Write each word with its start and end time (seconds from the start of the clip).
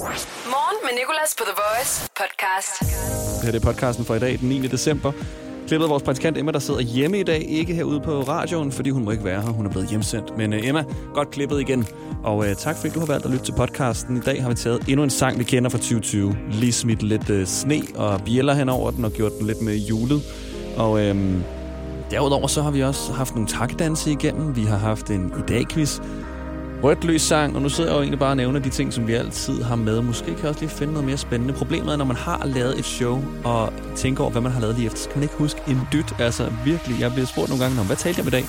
Morgen 0.00 0.76
med 0.82 0.90
Nicolas 0.98 1.34
på 1.38 1.44
The 1.44 1.54
Voice 1.62 2.10
podcast. 2.20 2.80
Det 3.36 3.44
her 3.44 3.52
det 3.52 3.64
er 3.64 3.72
podcasten 3.72 4.04
for 4.04 4.14
i 4.14 4.18
dag, 4.18 4.38
den 4.40 4.48
9. 4.48 4.66
december. 4.66 5.12
Klippet 5.66 5.84
af 5.84 5.90
vores 5.90 6.02
praktikant 6.02 6.38
Emma, 6.38 6.52
der 6.52 6.58
sidder 6.58 6.80
hjemme 6.80 7.20
i 7.20 7.22
dag, 7.22 7.46
ikke 7.48 7.74
herude 7.74 8.00
på 8.00 8.20
radioen, 8.20 8.72
fordi 8.72 8.90
hun 8.90 9.04
må 9.04 9.10
ikke 9.10 9.24
være 9.24 9.42
her. 9.42 9.48
Hun 9.48 9.66
er 9.66 9.70
blevet 9.70 9.88
hjemsendt. 9.88 10.36
Men 10.36 10.52
uh, 10.52 10.68
Emma, 10.68 10.84
godt 11.14 11.30
klippet 11.30 11.60
igen. 11.60 11.86
Og 12.24 12.36
uh, 12.36 12.52
tak 12.58 12.76
fordi 12.76 12.92
du 12.94 12.98
har 12.98 13.06
valgt 13.06 13.24
at 13.24 13.30
lytte 13.30 13.44
til 13.44 13.52
podcasten. 13.52 14.16
I 14.16 14.20
dag 14.20 14.42
har 14.42 14.48
vi 14.48 14.54
taget 14.54 14.88
endnu 14.88 15.02
en 15.02 15.10
sang, 15.10 15.38
vi 15.38 15.44
kender 15.44 15.70
fra 15.70 15.78
2020. 15.78 16.36
Lige 16.50 16.72
smidt 16.72 17.02
lidt 17.02 17.30
uh, 17.30 17.44
sne 17.44 17.82
og 17.94 18.20
bjæller 18.24 18.54
hen 18.54 18.68
over 18.68 18.90
den 18.90 19.04
og 19.04 19.12
gjort 19.12 19.32
den 19.38 19.46
lidt 19.46 19.62
med 19.62 19.76
julet. 19.76 20.22
Og 20.76 20.90
uh, 20.90 21.16
derudover 22.10 22.46
så 22.46 22.62
har 22.62 22.70
vi 22.70 22.82
også 22.82 23.12
haft 23.12 23.34
nogle 23.34 23.48
takdanse 23.48 24.10
igennem. 24.10 24.56
Vi 24.56 24.64
har 24.64 24.76
haft 24.76 25.10
en 25.10 25.32
i 25.38 25.52
dag-quiz 25.52 26.00
rødt 26.82 27.04
lys 27.04 27.22
sang, 27.22 27.56
og 27.56 27.62
nu 27.62 27.68
sidder 27.68 27.90
jeg 27.90 27.96
jo 27.96 28.00
egentlig 28.00 28.18
bare 28.18 28.30
og 28.30 28.36
nævner 28.36 28.60
de 28.60 28.70
ting, 28.70 28.92
som 28.92 29.06
vi 29.06 29.14
altid 29.14 29.62
har 29.62 29.76
med. 29.76 30.00
Måske 30.00 30.24
kan 30.24 30.38
jeg 30.38 30.48
også 30.48 30.60
lige 30.60 30.70
finde 30.70 30.92
noget 30.92 31.06
mere 31.06 31.16
spændende. 31.16 31.54
Problemet 31.54 31.92
er, 31.92 31.96
når 31.96 32.04
man 32.04 32.16
har 32.16 32.42
lavet 32.44 32.78
et 32.78 32.84
show, 32.84 33.24
og 33.44 33.72
tænker 33.96 34.22
over, 34.22 34.30
hvad 34.30 34.42
man 34.42 34.52
har 34.52 34.60
lavet 34.60 34.76
lige 34.76 34.86
efter, 34.86 34.98
så 34.98 35.08
kan 35.08 35.18
man 35.18 35.22
ikke 35.22 35.34
huske 35.34 35.60
en 35.68 35.80
dyt. 35.92 36.14
Altså 36.18 36.52
virkelig, 36.64 37.00
jeg 37.00 37.12
bliver 37.12 37.26
spurgt 37.26 37.48
nogle 37.48 37.64
gange 37.64 37.80
om, 37.80 37.86
hvad 37.86 37.96
talte 37.96 38.18
jeg 38.18 38.24
med 38.24 38.32
i 38.32 38.36
dag? 38.36 38.46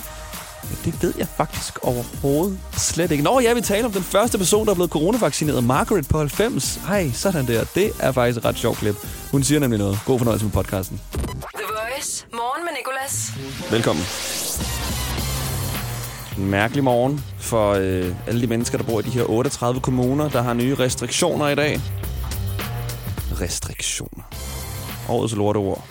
Ja, 0.64 0.76
det 0.92 1.04
ved 1.04 1.14
jeg 1.18 1.28
faktisk 1.38 1.80
overhovedet 1.84 2.60
slet 2.78 3.12
ikke. 3.12 3.24
Nå, 3.24 3.40
jeg 3.40 3.56
vil 3.56 3.64
tale 3.64 3.86
om 3.86 3.92
den 3.92 4.04
første 4.04 4.38
person, 4.38 4.66
der 4.66 4.72
er 4.72 4.76
blevet 4.76 4.92
coronavaccineret. 4.92 5.64
Margaret 5.64 6.08
på 6.08 6.18
90. 6.18 6.80
Hej, 6.88 7.12
sådan 7.12 7.48
der. 7.48 7.64
Det 7.76 7.92
er 8.00 8.12
faktisk 8.12 8.38
et 8.38 8.46
ret 8.46 8.58
sjovt 8.58 8.78
klip. 8.78 8.96
Hun 9.32 9.44
siger 9.44 9.60
nemlig 9.60 9.80
noget. 9.80 10.00
God 10.06 10.18
fornøjelse 10.18 10.46
med 10.46 10.54
podcasten. 10.54 11.02
The 11.14 11.22
Voice. 11.68 12.26
Morgen 12.34 12.66
med 12.66 12.72
Nicolas. 12.80 13.32
Velkommen. 13.72 14.04
En 16.38 16.50
mærkelig 16.50 16.84
morgen 16.84 17.24
for 17.38 17.72
øh, 17.72 18.16
alle 18.28 18.42
de 18.42 18.48
mennesker, 18.48 18.78
der 18.78 18.86
bor 18.86 19.00
i 19.00 19.04
de 19.04 19.10
her 19.10 19.24
38 19.30 19.82
kommuner, 19.82 20.30
der 20.30 20.42
har 20.42 20.54
nye 20.54 20.76
restriktioner 20.76 21.48
i 21.50 21.56
dag. 21.56 21.80
Restriktioner. 23.42 24.24
Årets 25.10 25.36
lorteord. 25.36 25.84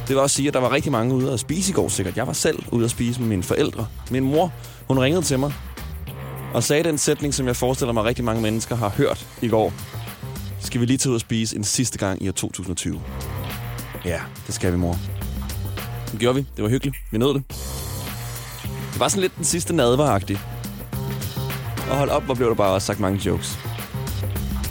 Det 0.00 0.08
vil 0.08 0.18
også 0.18 0.36
sige, 0.36 0.48
at 0.48 0.54
der 0.54 0.60
var 0.60 0.72
rigtig 0.72 0.92
mange 0.92 1.14
ude 1.14 1.32
at 1.32 1.40
spise 1.40 1.70
i 1.70 1.74
går 1.74 1.88
sikkert. 1.88 2.16
Jeg 2.16 2.26
var 2.26 2.32
selv 2.32 2.62
ude 2.72 2.84
at 2.84 2.90
spise 2.90 3.20
med 3.20 3.28
mine 3.28 3.42
forældre. 3.42 3.86
Min 4.10 4.24
mor, 4.24 4.52
hun 4.88 4.98
ringede 4.98 5.22
til 5.22 5.38
mig 5.38 5.52
og 6.54 6.62
sagde 6.62 6.84
den 6.84 6.98
sætning, 6.98 7.34
som 7.34 7.46
jeg 7.46 7.56
forestiller 7.56 7.92
mig, 7.92 8.04
rigtig 8.04 8.24
mange 8.24 8.42
mennesker 8.42 8.76
har 8.76 8.88
hørt 8.88 9.26
i 9.42 9.48
går. 9.48 9.72
Skal 10.60 10.80
vi 10.80 10.86
lige 10.86 10.98
tage 10.98 11.10
ud 11.10 11.14
og 11.14 11.20
spise 11.20 11.56
en 11.56 11.64
sidste 11.64 11.98
gang 11.98 12.22
i 12.22 12.28
år 12.28 12.32
2020? 12.32 13.00
Ja, 14.04 14.20
det 14.46 14.54
skal 14.54 14.72
vi, 14.72 14.76
mor. 14.76 14.98
Det 16.12 16.20
gjorde 16.20 16.34
vi. 16.34 16.46
Det 16.56 16.64
var 16.64 16.70
hyggeligt. 16.70 16.96
Vi 17.10 17.18
nåede 17.18 17.34
det. 17.34 17.71
Var 19.02 19.08
sådan 19.08 19.20
lidt 19.20 19.36
den 19.36 19.44
sidste 19.44 19.76
nadveragtig. 19.76 20.38
Og 21.90 21.96
hold 21.96 22.10
op, 22.10 22.22
hvor 22.22 22.34
blev 22.34 22.48
der 22.48 22.54
bare 22.54 22.74
også 22.74 22.86
sagt 22.86 23.00
mange 23.00 23.20
jokes. 23.26 23.58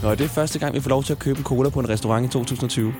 Nå, 0.03 0.11
det 0.11 0.21
er 0.21 0.27
første 0.27 0.59
gang, 0.59 0.73
vi 0.75 0.79
får 0.79 0.89
lov 0.89 1.03
til 1.03 1.13
at 1.13 1.19
købe 1.19 1.37
en 1.37 1.43
cola 1.43 1.69
på 1.69 1.79
en 1.79 1.89
restaurant 1.89 2.25
i 2.25 2.29
2020. 2.29 2.93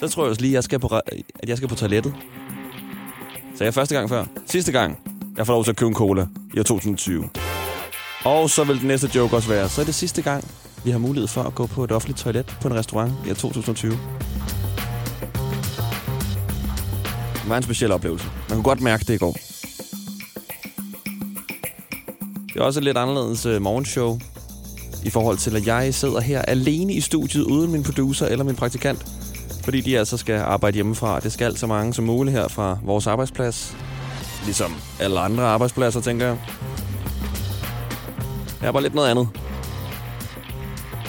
Så 0.00 0.08
tror 0.08 0.22
jeg 0.22 0.30
også 0.30 0.42
lige, 0.42 0.50
at 0.50 0.54
jeg 0.54 0.64
skal 0.64 0.78
på, 0.78 0.88
at 0.88 1.48
jeg 1.48 1.56
skal 1.56 1.68
på 1.68 1.74
toilettet. 1.74 2.14
Så 3.56 3.64
jeg 3.64 3.66
er 3.66 3.72
første 3.72 3.94
gang 3.94 4.08
før. 4.08 4.24
Sidste 4.46 4.72
gang, 4.72 4.98
jeg 5.36 5.46
får 5.46 5.52
lov 5.52 5.64
til 5.64 5.70
at 5.70 5.76
købe 5.76 5.88
en 5.88 5.94
cola 5.94 6.26
i 6.54 6.58
år 6.58 6.62
2020. 6.62 7.30
Og 8.24 8.50
så 8.50 8.64
vil 8.64 8.78
den 8.78 8.88
næste 8.88 9.10
joke 9.14 9.36
også 9.36 9.48
være, 9.48 9.68
så 9.68 9.80
er 9.80 9.84
det 9.84 9.94
sidste 9.94 10.22
gang, 10.22 10.44
vi 10.84 10.90
har 10.90 10.98
mulighed 10.98 11.28
for 11.28 11.42
at 11.42 11.54
gå 11.54 11.66
på 11.66 11.84
et 11.84 11.92
offentligt 11.92 12.18
toilet 12.18 12.56
på 12.60 12.68
en 12.68 12.74
restaurant 12.74 13.12
i 13.26 13.30
år 13.30 13.34
2020. 13.34 13.98
Det 17.44 17.50
var 17.50 17.56
en 17.56 17.62
speciel 17.62 17.92
oplevelse. 17.92 18.26
Man 18.48 18.56
kunne 18.56 18.64
godt 18.64 18.80
mærke 18.80 19.04
det 19.04 19.14
i 19.14 19.16
går. 19.16 19.36
Det 22.52 22.60
er 22.60 22.64
også 22.64 22.80
et 22.80 22.84
lidt 22.84 22.96
anderledes 22.96 23.46
øh, 23.46 23.62
morgenshow 23.62 24.18
i 25.04 25.10
forhold 25.10 25.38
til, 25.38 25.56
at 25.56 25.66
jeg 25.66 25.94
sidder 25.94 26.20
her 26.20 26.42
alene 26.42 26.92
i 26.92 27.00
studiet 27.00 27.42
uden 27.42 27.72
min 27.72 27.82
producer 27.82 28.26
eller 28.26 28.44
min 28.44 28.56
praktikant. 28.56 29.06
Fordi 29.64 29.80
de 29.80 29.98
altså 29.98 30.16
skal 30.16 30.40
arbejde 30.40 30.74
hjemmefra. 30.74 31.20
Det 31.20 31.32
skal 31.32 31.56
så 31.56 31.66
mange 31.66 31.94
som 31.94 32.04
muligt 32.04 32.36
her 32.36 32.48
fra 32.48 32.78
vores 32.82 33.06
arbejdsplads. 33.06 33.76
Ligesom 34.44 34.74
alle 35.00 35.20
andre 35.20 35.42
arbejdspladser, 35.42 36.00
tænker 36.00 36.26
jeg. 36.26 36.38
Jeg 38.60 38.68
er 38.68 38.72
bare 38.72 38.82
lidt 38.82 38.94
noget 38.94 39.10
andet. 39.10 39.28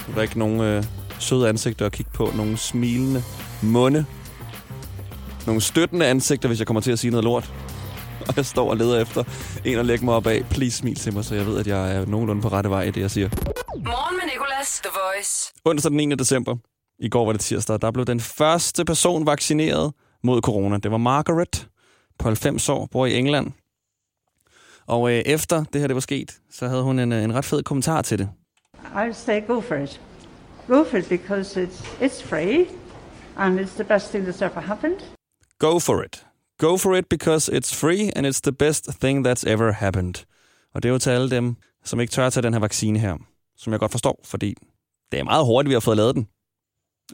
Der 0.07 0.17
er 0.17 0.21
ikke 0.21 0.39
nogen 0.39 0.61
øh, 0.61 0.83
søde 1.19 1.49
ansigter 1.49 1.85
at 1.85 1.91
kigge 1.91 2.11
på. 2.13 2.31
Nogle 2.35 2.57
smilende 2.57 3.23
munde 3.61 4.05
nogle 5.45 5.61
støttende 5.61 6.05
ansigter, 6.05 6.47
hvis 6.47 6.59
jeg 6.59 6.67
kommer 6.67 6.81
til 6.81 6.91
at 6.91 6.99
sige 6.99 7.11
noget 7.11 7.23
lort. 7.23 7.53
Og 8.27 8.33
jeg 8.37 8.45
står 8.45 8.69
og 8.69 8.77
leder 8.77 9.01
efter 9.01 9.23
en 9.65 9.77
at 9.77 9.85
lægge 9.85 10.05
mig 10.05 10.13
op 10.13 10.27
af. 10.27 10.45
Please 10.49 10.77
smil 10.77 10.95
til 10.95 11.13
mig, 11.13 11.25
så 11.25 11.35
jeg 11.35 11.45
ved, 11.45 11.59
at 11.59 11.67
jeg 11.67 11.95
er 11.95 12.05
nogenlunde 12.05 12.41
på 12.41 12.47
rette 12.47 12.69
vej 12.69 12.83
i 12.83 12.91
det, 12.91 13.01
jeg 13.01 13.11
siger. 13.11 13.29
Morgen 13.75 14.15
med 14.15 14.33
Nicolas. 14.33 14.81
The 14.83 14.91
Voice. 14.93 15.53
Onsdag 15.65 15.89
den 15.89 16.09
9. 16.09 16.15
december, 16.15 16.55
i 16.99 17.09
går 17.09 17.25
var 17.25 17.31
det 17.31 17.41
tirsdag, 17.41 17.81
der 17.81 17.91
blev 17.91 18.05
den 18.05 18.19
første 18.19 18.85
person 18.85 19.25
vaccineret 19.25 19.93
mod 20.23 20.41
corona. 20.41 20.77
Det 20.77 20.91
var 20.91 20.97
Margaret 20.97 21.67
på 22.19 22.27
90 22.27 22.69
år, 22.69 22.87
bor 22.91 23.05
i 23.05 23.17
England. 23.17 23.51
Og 24.87 25.11
øh, 25.11 25.17
efter 25.25 25.63
det 25.73 25.81
her 25.81 25.87
det 25.87 25.95
var 25.95 26.01
sket, 26.01 26.39
så 26.51 26.67
havde 26.67 26.83
hun 26.83 26.99
en, 26.99 27.11
øh, 27.11 27.23
en 27.23 27.35
ret 27.35 27.45
fed 27.45 27.63
kommentar 27.63 28.01
til 28.01 28.19
det. 28.19 28.29
I 29.09 29.13
say 29.13 29.47
go 29.47 29.61
for 29.61 29.75
it. 29.75 30.01
Go 30.67 30.83
for 30.83 30.97
it 30.97 31.09
because 31.09 31.63
it's, 31.63 32.01
it's 32.01 32.23
free 32.29 32.65
and 33.37 33.59
it's 33.59 33.75
the 33.75 33.83
best 33.83 34.09
thing 34.09 34.27
that's 34.27 34.45
ever 34.45 34.61
happened. 34.61 35.14
Go 35.59 35.79
for 35.79 36.03
it. 36.03 36.25
Go 36.57 36.77
for 36.77 36.95
it 36.95 37.09
because 37.09 37.49
it's 37.57 37.73
free 37.73 38.11
and 38.15 38.25
it's 38.25 38.41
the 38.41 38.51
best 38.51 38.89
thing 39.01 39.27
that's 39.27 39.43
ever 39.47 39.71
happened. 39.71 40.25
Og 40.73 40.83
det 40.83 40.89
er 40.89 40.93
jo 40.93 40.99
til 40.99 41.09
alle 41.09 41.29
dem, 41.29 41.55
som 41.83 41.99
ikke 41.99 42.11
tør 42.11 42.27
at 42.27 42.33
tage 42.33 42.43
den 42.43 42.53
her 42.53 42.59
vaccine 42.59 42.99
her. 42.99 43.17
Som 43.57 43.71
jeg 43.73 43.79
godt 43.79 43.91
forstår, 43.91 44.21
fordi 44.23 44.55
det 45.11 45.19
er 45.19 45.23
meget 45.23 45.45
hurtigt, 45.45 45.69
vi 45.69 45.73
har 45.73 45.79
fået 45.79 45.97
lavet 45.97 46.15
den. 46.15 46.27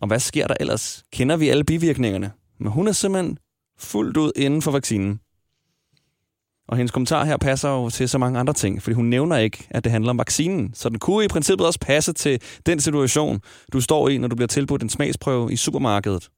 Og 0.01 0.07
hvad 0.07 0.19
sker 0.19 0.47
der 0.47 0.55
ellers? 0.59 1.03
Kender 1.11 1.37
vi 1.37 1.49
alle 1.49 1.63
bivirkningerne? 1.63 2.31
Men 2.59 2.71
hun 2.71 2.87
er 2.87 2.91
simpelthen 2.91 3.37
fuldt 3.77 4.17
ud 4.17 4.31
inden 4.35 4.61
for 4.61 4.71
vaccinen. 4.71 5.19
Og 6.67 6.77
hendes 6.77 6.91
kommentar 6.91 7.25
her 7.25 7.37
passer 7.37 7.69
jo 7.69 7.89
til 7.89 8.09
så 8.09 8.17
mange 8.17 8.39
andre 8.39 8.53
ting, 8.53 8.81
fordi 8.81 8.93
hun 8.93 9.05
nævner 9.05 9.37
ikke, 9.37 9.67
at 9.69 9.83
det 9.83 9.91
handler 9.91 10.09
om 10.09 10.17
vaccinen. 10.17 10.73
Så 10.73 10.89
den 10.89 10.99
kunne 10.99 11.25
i 11.25 11.27
princippet 11.27 11.67
også 11.67 11.79
passe 11.79 12.13
til 12.13 12.41
den 12.65 12.79
situation, 12.79 13.41
du 13.73 13.81
står 13.81 14.09
i, 14.09 14.17
når 14.17 14.27
du 14.27 14.35
bliver 14.35 14.47
tilbudt 14.47 14.83
en 14.83 14.89
smagsprøve 14.89 15.53
i 15.53 15.55
supermarkedet, 15.55 16.29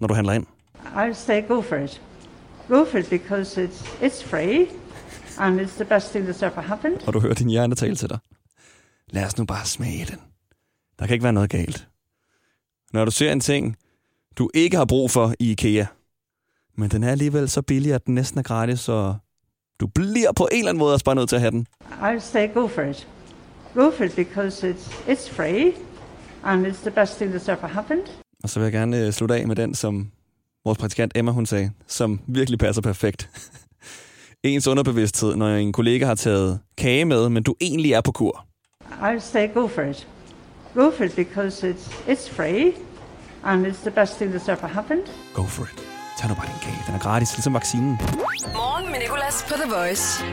når 0.00 0.06
du 0.06 0.14
handler 0.14 0.32
ind. 0.32 0.46
I 0.94 1.14
say 1.14 1.48
go 1.48 1.62
for 1.62 1.76
it. 1.76 2.02
Go 2.68 2.84
for 2.84 2.98
it 2.98 3.10
because 3.10 3.64
it's, 3.64 4.02
it's 4.02 4.22
free 4.22 4.66
and 5.38 5.60
it's 5.60 5.74
the 5.76 5.84
best 5.84 6.10
thing 6.12 6.28
that's 6.28 6.42
ever 6.46 6.60
happened. 6.60 7.06
Og 7.06 7.12
du 7.12 7.20
hører 7.20 7.34
din 7.34 7.48
hjerne 7.48 7.74
tale 7.74 7.96
til 7.96 8.08
dig. 8.08 8.18
Lad 9.10 9.24
os 9.24 9.38
nu 9.38 9.44
bare 9.44 9.66
smage 9.66 10.04
den. 10.04 10.18
Der 10.98 11.06
kan 11.06 11.14
ikke 11.14 11.22
være 11.22 11.32
noget 11.32 11.50
galt. 11.50 11.88
Når 12.92 13.04
du 13.04 13.10
ser 13.10 13.32
en 13.32 13.40
ting, 13.40 13.76
du 14.38 14.50
ikke 14.54 14.76
har 14.76 14.84
brug 14.84 15.10
for 15.10 15.34
i 15.38 15.50
IKEA, 15.50 15.84
men 16.76 16.90
den 16.90 17.04
er 17.04 17.10
alligevel 17.10 17.48
så 17.48 17.62
billig, 17.62 17.92
at 17.92 18.06
den 18.06 18.14
næsten 18.14 18.38
er 18.38 18.42
gratis, 18.42 18.80
så 18.80 19.14
du 19.80 19.86
bliver 19.86 20.32
på 20.32 20.48
en 20.52 20.58
eller 20.58 20.68
anden 20.68 20.78
måde 20.78 20.94
også 20.94 21.04
bare 21.04 21.14
nødt 21.14 21.28
til 21.28 21.36
at 21.36 21.40
have 21.42 21.50
den. 21.50 21.66
I 22.16 22.20
say 22.20 22.54
go 22.54 22.66
for 22.68 22.82
it. 22.82 23.08
Go 23.74 23.90
for 23.90 24.04
it 24.04 24.14
because 24.14 24.70
it's, 24.70 25.08
it's 25.08 25.30
free 25.30 25.72
and 26.42 26.66
it's 26.66 26.80
the 26.82 26.90
best 26.90 27.16
thing 27.16 27.34
that's 27.34 27.50
ever 27.50 27.66
happened. 27.66 28.02
Og 28.42 28.50
så 28.50 28.60
vil 28.60 28.64
jeg 28.64 28.72
gerne 28.72 29.06
øh, 29.06 29.12
slutte 29.12 29.34
af 29.34 29.46
med 29.46 29.56
den, 29.56 29.74
som 29.74 30.10
vores 30.64 30.78
praktikant 30.78 31.12
Emma 31.14 31.30
hun 31.30 31.46
sagde, 31.46 31.70
som 31.86 32.20
virkelig 32.26 32.58
passer 32.58 32.82
perfekt. 32.82 33.28
Ens 34.44 34.66
underbevidsthed, 34.66 35.36
når 35.36 35.48
en 35.48 35.72
kollega 35.72 36.06
har 36.06 36.14
taget 36.14 36.60
kage 36.78 37.04
med, 37.04 37.28
men 37.28 37.42
du 37.42 37.54
egentlig 37.60 37.92
er 37.92 38.00
på 38.00 38.12
kur. 38.12 38.46
I 38.90 39.20
say 39.20 39.54
go 39.54 39.66
for 39.66 39.82
it. 39.82 40.08
Go 40.74 40.90
for 40.96 41.04
it 41.04 41.14
because 41.14 41.70
it's, 41.70 42.08
it's 42.08 42.30
free 42.30 42.72
and 43.44 43.66
it's 43.66 43.82
the 43.82 43.90
best 43.90 44.16
thing 44.16 44.34
that's 44.34 44.50
ever 44.50 44.66
happened. 44.66 45.02
Go 45.34 45.42
for 45.42 45.64
it. 45.64 45.84
Tag 46.18 46.28
nu 46.28 46.34
bare 46.34 46.46
din 46.46 46.60
kage. 46.62 46.82
Den 46.86 46.94
er 46.94 46.98
gratis, 46.98 47.32
ligesom 47.36 47.54
vaccinen. 47.54 47.98
Morgen 48.54 48.90
med 48.90 48.98
Nicolas 49.00 49.46
på 49.48 49.54
The 49.54 49.70
Voice. 49.74 50.24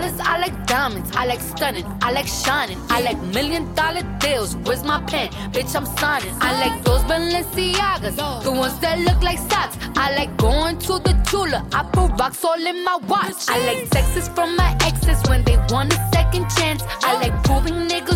Dollars, 0.00 0.20
I 0.20 0.38
like 0.38 0.66
diamonds, 0.66 1.10
I 1.14 1.26
like 1.26 1.40
stunning, 1.40 1.84
I 2.02 2.12
like 2.12 2.26
shining, 2.26 2.78
I 2.88 3.00
like 3.00 3.18
million 3.34 3.74
dollar 3.74 4.02
deals. 4.20 4.56
Where's 4.56 4.84
my 4.84 5.00
pen? 5.02 5.28
Bitch, 5.52 5.74
I'm 5.74 5.86
signing. 5.86 6.34
I 6.40 6.50
like 6.64 6.84
those 6.84 7.02
Balenciagas, 7.02 8.16
the 8.44 8.52
ones 8.52 8.78
that 8.80 8.98
look 9.00 9.22
like 9.22 9.38
socks. 9.38 9.76
I 9.96 10.14
like 10.16 10.36
going 10.36 10.78
to 10.80 10.98
the 10.98 11.14
Tula, 11.28 11.66
I 11.72 11.82
put 11.84 12.10
rocks 12.18 12.44
all 12.44 12.66
in 12.66 12.84
my 12.84 12.96
watch. 13.08 13.48
I 13.48 13.58
like 13.66 13.90
texts 13.90 14.28
from 14.28 14.56
my 14.56 14.76
exes 14.82 15.20
when 15.28 15.42
they 15.44 15.56
want 15.70 15.92
a 15.92 16.08
second 16.12 16.48
chance. 16.56 16.82
I 17.02 17.14
like 17.20 17.34
proving 17.44 17.88
niggas 17.88 18.07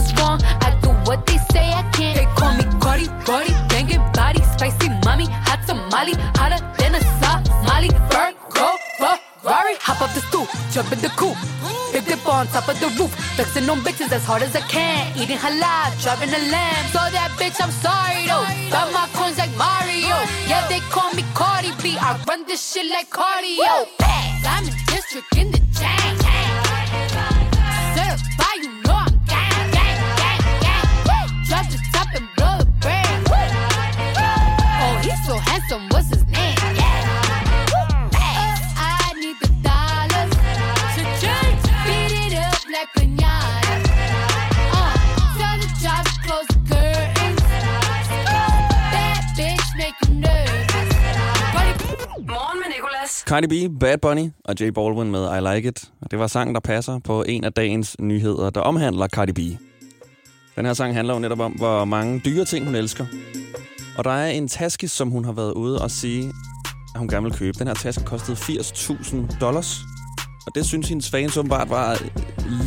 jump 10.72 10.92
in 10.92 11.00
the 11.00 11.08
coupe. 11.10 11.36
Big 11.92 12.04
dip 12.06 12.26
on 12.26 12.46
top 12.48 12.68
of 12.68 12.78
the 12.80 12.88
roof. 12.98 13.12
Flexing 13.36 13.68
on 13.68 13.80
bitches 13.80 14.10
as 14.12 14.24
hard 14.24 14.42
as 14.42 14.56
I 14.56 14.60
can. 14.60 15.12
Eating 15.16 15.36
halal, 15.36 15.90
driving 16.02 16.30
a 16.30 16.42
lamb. 16.50 16.84
So 16.92 16.98
that 16.98 17.30
bitch, 17.36 17.60
I'm 17.60 17.70
sorry 17.70 18.24
though. 18.24 18.46
Got 18.70 18.92
my 18.92 19.06
coins 19.12 19.38
like 19.38 19.54
Mario. 19.56 20.16
Yeah, 20.48 20.66
they 20.68 20.80
call 20.90 21.12
me 21.12 21.24
Cardi 21.34 21.72
B. 21.82 21.96
I 21.98 22.18
run 22.28 22.46
this 22.46 22.72
shit 22.72 22.86
like 22.90 23.10
cardio. 23.10 23.86
I'm 24.44 24.66
in 24.68 24.74
district 24.86 25.36
in 25.36 25.50
the 25.50 25.58
chain. 25.78 26.61
Cardi 53.32 53.46
B, 53.46 53.80
Bad 53.80 53.98
Bunny 53.98 54.30
og 54.44 54.54
J 54.60 54.70
Baldwin 54.70 55.10
med 55.10 55.36
I 55.36 55.54
Like 55.54 55.68
It. 55.68 55.90
Og 56.00 56.10
det 56.10 56.18
var 56.18 56.26
sangen, 56.26 56.54
der 56.54 56.60
passer 56.60 56.98
på 56.98 57.22
en 57.22 57.44
af 57.44 57.52
dagens 57.52 57.96
nyheder, 58.00 58.50
der 58.50 58.60
omhandler 58.60 59.08
Cardi 59.08 59.32
B. 59.32 59.38
Den 60.56 60.66
her 60.66 60.72
sang 60.72 60.94
handler 60.94 61.14
jo 61.14 61.20
netop 61.20 61.40
om, 61.40 61.52
hvor 61.52 61.84
mange 61.84 62.20
dyre 62.24 62.44
ting 62.44 62.64
hun 62.66 62.74
elsker. 62.74 63.06
Og 63.98 64.04
der 64.04 64.10
er 64.10 64.26
en 64.26 64.48
taske, 64.48 64.88
som 64.88 65.10
hun 65.10 65.24
har 65.24 65.32
været 65.32 65.52
ude 65.52 65.82
og 65.82 65.90
sige, 65.90 66.32
at 66.94 66.98
hun 66.98 67.08
gerne 67.08 67.24
vil 67.24 67.32
købe. 67.32 67.58
Den 67.58 67.66
her 67.66 67.74
taske 67.74 68.04
kostede 68.04 68.36
80.000 68.36 69.38
dollars. 69.40 69.80
Og 70.46 70.52
det 70.54 70.66
synes 70.66 70.88
hendes 70.88 71.10
fans 71.10 71.36
åbenbart 71.36 71.70
var 71.70 72.02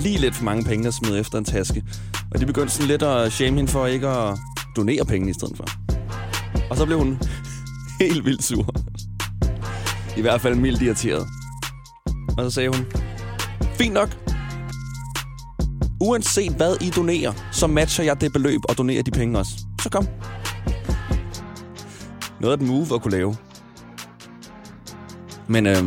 lige 0.04 0.18
lidt 0.18 0.36
for 0.36 0.44
mange 0.44 0.64
penge 0.64 0.88
at 0.88 0.94
smide 0.94 1.20
efter 1.20 1.38
en 1.38 1.46
taske. 1.46 1.84
Og 2.32 2.40
de 2.40 2.46
begyndte 2.46 2.74
sådan 2.74 2.88
lidt 2.88 3.04
at 3.04 3.32
shame 3.32 3.58
hende 3.58 3.72
for 3.72 3.86
ikke 3.86 4.08
at 4.08 4.38
donere 4.76 5.06
penge 5.06 5.30
i 5.30 5.34
stedet 5.34 5.58
for. 5.58 5.66
Og 6.70 6.78
så 6.78 6.86
blev 6.86 6.98
hun 6.98 7.20
helt 8.02 8.26
vildt 8.26 8.44
sur. 8.44 8.85
I 10.18 10.22
hvert 10.22 10.42
fald 10.42 10.56
mildt 10.56 10.82
irriteret. 10.82 11.28
Og 12.38 12.44
så 12.44 12.50
sagde 12.50 12.70
hun, 12.70 12.86
fint 13.62 13.94
nok. 13.94 14.18
Uanset 16.02 16.52
hvad 16.52 16.76
I 16.82 16.90
donerer, 16.90 17.34
så 17.52 17.68
matcher 17.68 18.04
jeg 18.04 18.22
det 18.22 18.34
beløb 18.34 18.62
og 18.70 18.78
donerer 18.78 19.04
de 19.04 19.12
penge 19.12 19.40
også. 19.40 19.52
Så 19.82 19.90
kom. 19.90 20.08
Noget 22.40 22.52
af 22.52 22.58
den 22.58 22.68
move 22.68 22.88
at 22.96 23.02
kunne 23.02 23.12
lave. 23.12 23.36
Men 25.48 25.68
øh, 25.68 25.84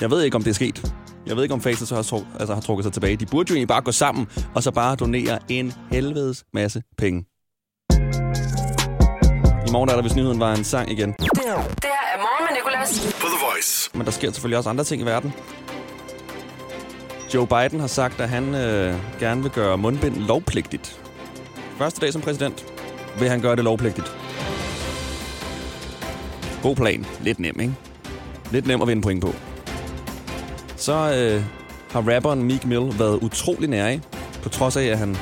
jeg 0.00 0.10
ved 0.10 0.22
ikke, 0.22 0.36
om 0.36 0.42
det 0.42 0.50
er 0.50 0.54
sket. 0.54 0.94
Jeg 1.26 1.36
ved 1.36 1.42
ikke, 1.42 1.54
om 1.54 1.60
Faces 1.60 1.90
har, 1.90 2.22
altså, 2.38 2.54
har 2.54 2.60
trukket 2.60 2.84
sig 2.84 2.92
tilbage. 2.92 3.16
De 3.16 3.26
burde 3.26 3.50
jo 3.50 3.54
egentlig 3.54 3.68
bare 3.68 3.82
gå 3.82 3.92
sammen, 3.92 4.26
og 4.54 4.62
så 4.62 4.70
bare 4.70 4.96
donere 4.96 5.38
en 5.48 5.72
helvedes 5.90 6.44
masse 6.54 6.82
penge. 6.98 7.24
I 9.66 9.72
morgen 9.72 9.90
er 9.90 9.94
der, 9.94 10.02
hvis 10.02 10.16
nyheden 10.16 10.40
var 10.40 10.54
en 10.54 10.64
sang 10.64 10.90
igen. 10.90 11.12
Det 11.12 11.28
her 11.44 11.52
er 11.52 11.56
Morgen. 11.56 11.99
På 12.90 13.26
The 13.26 13.46
Voice. 13.52 13.90
Men 13.94 14.04
der 14.04 14.12
sker 14.12 14.32
selvfølgelig 14.32 14.58
også 14.58 14.70
andre 14.70 14.84
ting 14.84 15.02
i 15.02 15.04
verden. 15.04 15.32
Joe 17.34 17.46
Biden 17.46 17.80
har 17.80 17.86
sagt, 17.86 18.20
at 18.20 18.28
han 18.28 18.54
øh, 18.54 18.94
gerne 19.20 19.42
vil 19.42 19.50
gøre 19.50 19.78
mundbind 19.78 20.16
lovpligtigt. 20.16 21.00
Første 21.78 22.00
dag 22.00 22.12
som 22.12 22.22
præsident 22.22 22.66
vil 23.18 23.28
han 23.28 23.40
gøre 23.40 23.56
det 23.56 23.64
lovpligtigt. 23.64 24.16
God 26.62 26.76
plan. 26.76 27.06
Lidt 27.20 27.38
nem, 27.38 27.60
ikke? 27.60 27.74
Lidt 28.52 28.66
nem 28.66 28.82
at 28.82 28.88
vinde 28.88 29.02
point 29.02 29.24
på. 29.24 29.34
Så 30.76 30.92
øh, 30.92 31.42
har 31.90 32.14
rapperen 32.14 32.42
Meek 32.42 32.66
Mill 32.66 32.98
været 32.98 33.18
utrolig 33.22 33.68
nærig, 33.68 34.02
på 34.42 34.48
trods 34.48 34.76
af, 34.76 34.84
at 34.84 34.98
han 34.98 35.16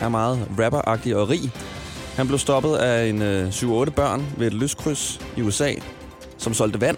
er 0.00 0.08
meget 0.08 0.48
rapperagtig 0.58 1.16
og 1.16 1.28
rig. 1.28 1.52
Han 2.16 2.26
blev 2.26 2.38
stoppet 2.38 2.76
af 2.76 3.06
en 3.06 3.22
øh, 3.22 3.48
7-8 3.48 3.90
børn 3.90 4.26
ved 4.36 4.46
et 4.46 4.54
lyskryds 4.54 5.20
i 5.36 5.42
USA, 5.42 5.72
som 6.48 6.54
solgte 6.54 6.80
vand. 6.80 6.96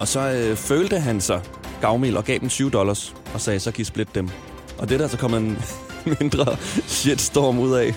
Og 0.00 0.08
så 0.08 0.20
øh, 0.20 0.56
følte 0.56 0.98
han 1.00 1.20
sig 1.20 1.42
gavmild 1.80 2.16
og 2.16 2.24
gav 2.24 2.38
dem 2.38 2.48
20 2.48 2.70
dollars, 2.70 3.14
og 3.34 3.40
sagde, 3.40 3.60
så 3.60 3.72
kan 3.72 3.80
I 3.82 3.84
splitte 3.84 4.12
dem. 4.14 4.28
Og 4.78 4.88
det 4.88 4.94
er 4.94 4.98
der 4.98 5.08
så 5.08 5.18
kommet 5.18 5.40
en 5.40 5.58
mindre 6.20 6.56
shitstorm 6.86 7.58
ud 7.58 7.72
af. 7.74 7.94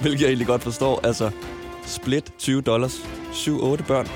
Hvilket 0.00 0.20
jeg 0.20 0.28
egentlig 0.28 0.46
godt 0.46 0.62
forstår. 0.62 1.00
Altså, 1.06 1.30
split 1.86 2.32
20 2.38 2.60
dollars. 2.62 2.94
7-8 3.32 3.86
børn. 3.86 4.08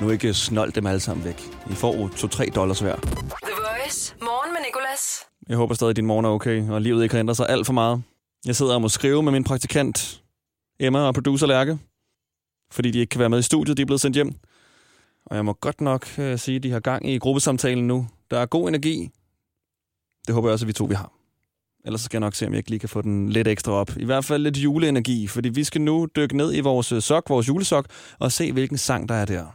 Nu 0.00 0.10
ikke 0.10 0.34
snold 0.34 0.72
dem 0.72 0.86
alle 0.86 1.00
sammen 1.00 1.24
væk. 1.24 1.50
I 1.70 1.74
får 1.74 1.96
jo 1.96 2.06
2-3 2.06 2.44
dollars 2.44 2.80
hver. 2.80 2.96
The 2.96 3.54
Voice. 3.56 4.14
Morgen 4.20 4.52
med 4.52 4.60
Nicolas. 4.66 5.20
Jeg 5.48 5.56
håber 5.56 5.74
stadig, 5.74 5.90
at 5.90 5.96
din 5.96 6.06
morgen 6.06 6.24
er 6.24 6.30
okay, 6.30 6.68
og 6.70 6.80
livet 6.80 7.02
ikke 7.02 7.14
har 7.14 7.20
ændret 7.20 7.36
sig 7.36 7.48
alt 7.48 7.66
for 7.66 7.72
meget. 7.72 8.02
Jeg 8.46 8.56
sidder 8.56 8.74
og 8.74 8.80
må 8.80 8.88
skrive 8.88 9.22
med 9.22 9.32
min 9.32 9.44
praktikant 9.44 10.20
Emma 10.80 10.98
og 10.98 11.14
producer 11.14 11.46
Lærke, 11.46 11.78
fordi 12.74 12.90
de 12.90 12.98
ikke 12.98 13.10
kan 13.10 13.18
være 13.18 13.30
med 13.30 13.38
i 13.38 13.42
studiet, 13.42 13.76
de 13.76 13.82
er 13.82 13.86
blevet 13.86 14.00
sendt 14.00 14.14
hjem. 14.14 14.32
Og 15.26 15.36
jeg 15.36 15.44
må 15.44 15.52
godt 15.52 15.80
nok 15.80 16.18
øh, 16.18 16.38
sige, 16.38 16.56
at 16.56 16.62
de 16.62 16.70
har 16.70 16.80
gang 16.80 17.10
i 17.10 17.18
gruppesamtalen 17.18 17.86
nu. 17.86 18.06
Der 18.30 18.38
er 18.40 18.46
god 18.46 18.68
energi. 18.68 19.10
Det 20.26 20.34
håber 20.34 20.48
jeg 20.48 20.52
også, 20.52 20.64
at 20.64 20.68
vi 20.68 20.72
to 20.72 20.84
vi 20.84 20.94
har. 20.94 21.12
Ellers 21.84 22.00
så 22.00 22.04
skal 22.04 22.16
jeg 22.16 22.20
nok 22.20 22.34
se, 22.34 22.46
om 22.46 22.52
jeg 22.52 22.58
ikke 22.58 22.70
lige 22.70 22.80
kan 22.80 22.88
få 22.88 23.02
den 23.02 23.28
lidt 23.28 23.48
ekstra 23.48 23.72
op. 23.72 23.96
I 23.96 24.04
hvert 24.04 24.24
fald 24.24 24.42
lidt 24.42 24.56
juleenergi, 24.56 25.26
fordi 25.26 25.48
vi 25.48 25.64
skal 25.64 25.80
nu 25.80 26.08
dykke 26.16 26.36
ned 26.36 26.54
i 26.54 26.60
vores 26.60 26.92
øh, 26.92 27.02
sok, 27.02 27.30
vores 27.30 27.48
julesok, 27.48 27.86
og 28.18 28.32
se, 28.32 28.52
hvilken 28.52 28.78
sang 28.78 29.08
der 29.08 29.14
er 29.14 29.24
der. 29.24 29.46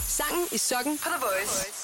Sangen 0.00 0.46
i 0.52 0.58
sokken 0.58 0.98
på 0.98 1.08
The 1.08 1.20
Voice. 1.20 1.81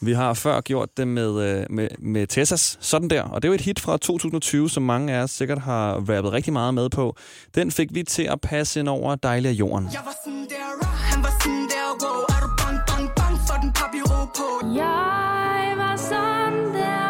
Vi 0.00 0.12
har 0.12 0.34
før 0.34 0.60
gjort 0.60 0.96
det 0.96 1.08
med, 1.08 1.42
øh, 1.42 1.66
med, 1.70 1.88
med 1.98 2.26
Tessas, 2.26 2.78
sådan 2.80 3.10
der. 3.10 3.22
Og 3.22 3.42
det 3.42 3.48
er 3.48 3.50
jo 3.50 3.54
et 3.54 3.60
hit 3.60 3.80
fra 3.80 3.96
2020, 3.96 4.70
som 4.70 4.82
mange 4.82 5.12
af 5.14 5.22
os 5.22 5.30
sikkert 5.30 5.58
har 5.58 5.94
rappet 5.94 6.32
rigtig 6.32 6.52
meget 6.52 6.74
med 6.74 6.90
på. 6.90 7.16
Den 7.54 7.70
fik 7.70 7.94
vi 7.94 8.02
til 8.02 8.22
at 8.22 8.40
passe 8.40 8.80
ind 8.80 8.88
over 8.88 9.14
dejlig 9.14 9.48
af 9.48 9.52
jorden. 9.52 9.88
Jeg 9.92 10.00
var 10.04 10.14
sådan 10.24 10.46
der 10.48 10.68
raw, 10.82 10.92
han 10.92 11.22
var 11.24 11.30
sådan 11.42 11.68
der 11.72 11.88
wow 12.02 12.20
Er 12.34 12.40
du 12.44 12.48
bang, 12.58 12.78
bang, 12.88 13.10
bang 13.16 13.36
for 13.48 13.56
den 13.62 13.72
papiro 13.72 14.24
på 14.38 14.66
Jeg 14.74 15.74
var 15.76 15.96
sådan 15.96 16.74
der. 16.74 17.08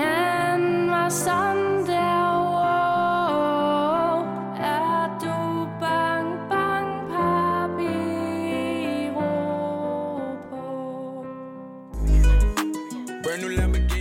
Han 0.00 0.90
var 0.90 1.08
sådan 1.08 1.63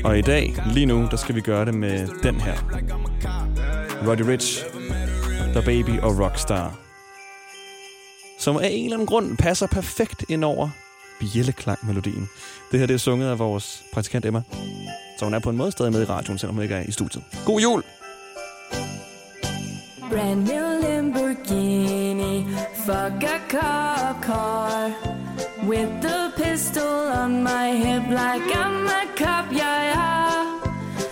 Og 0.03 0.17
i 0.17 0.21
dag, 0.21 0.55
lige 0.73 0.85
nu, 0.85 1.07
der 1.11 1.17
skal 1.17 1.35
vi 1.35 1.41
gøre 1.41 1.65
det 1.65 1.73
med 1.73 2.07
den 2.23 2.41
her. 2.41 2.53
Roddy 4.07 4.21
Rich, 4.21 4.65
The 5.53 5.61
Baby 5.65 6.00
og 6.00 6.19
Rockstar. 6.19 6.79
Som 8.39 8.57
af 8.57 8.69
en 8.71 8.83
eller 8.83 8.97
anden 8.97 9.07
grund 9.07 9.38
passer 9.38 9.67
perfekt 9.67 10.25
ind 10.30 10.44
over 10.44 10.69
bjælleklang-melodien. 11.19 12.30
Det 12.71 12.80
her 12.80 12.87
det 12.87 12.94
er 12.94 12.97
sunget 12.97 13.30
af 13.30 13.39
vores 13.39 13.83
praktikant 13.94 14.25
Emma. 14.25 14.42
Så 15.19 15.25
hun 15.25 15.33
er 15.33 15.39
på 15.39 15.49
en 15.49 15.57
måde 15.57 15.71
stadig 15.71 15.92
med 15.92 16.01
i 16.01 16.06
radioen, 16.06 16.37
selvom 16.37 16.56
hun 16.56 16.63
ikke 16.63 16.75
er 16.75 16.83
i 16.83 16.92
studiet. 16.92 17.23
God 17.45 17.61
jul! 17.61 17.83
Brand 20.11 20.47
new 20.47 20.81
Lamborghini, 20.81 22.45
fuck 22.85 23.23
a 23.23 23.39
cop 23.49 24.23
car. 24.23 24.92
With 25.68 25.89
the 26.01 26.22
pistol 26.73 26.87
on 26.87 27.44
my 27.44 27.69
hip 27.71 28.03
like 28.09 28.56
I'm 28.56 28.87
a 28.87 29.06
cop, 29.15 29.51
yeah, 29.51 29.94
yeah. 29.94 30.59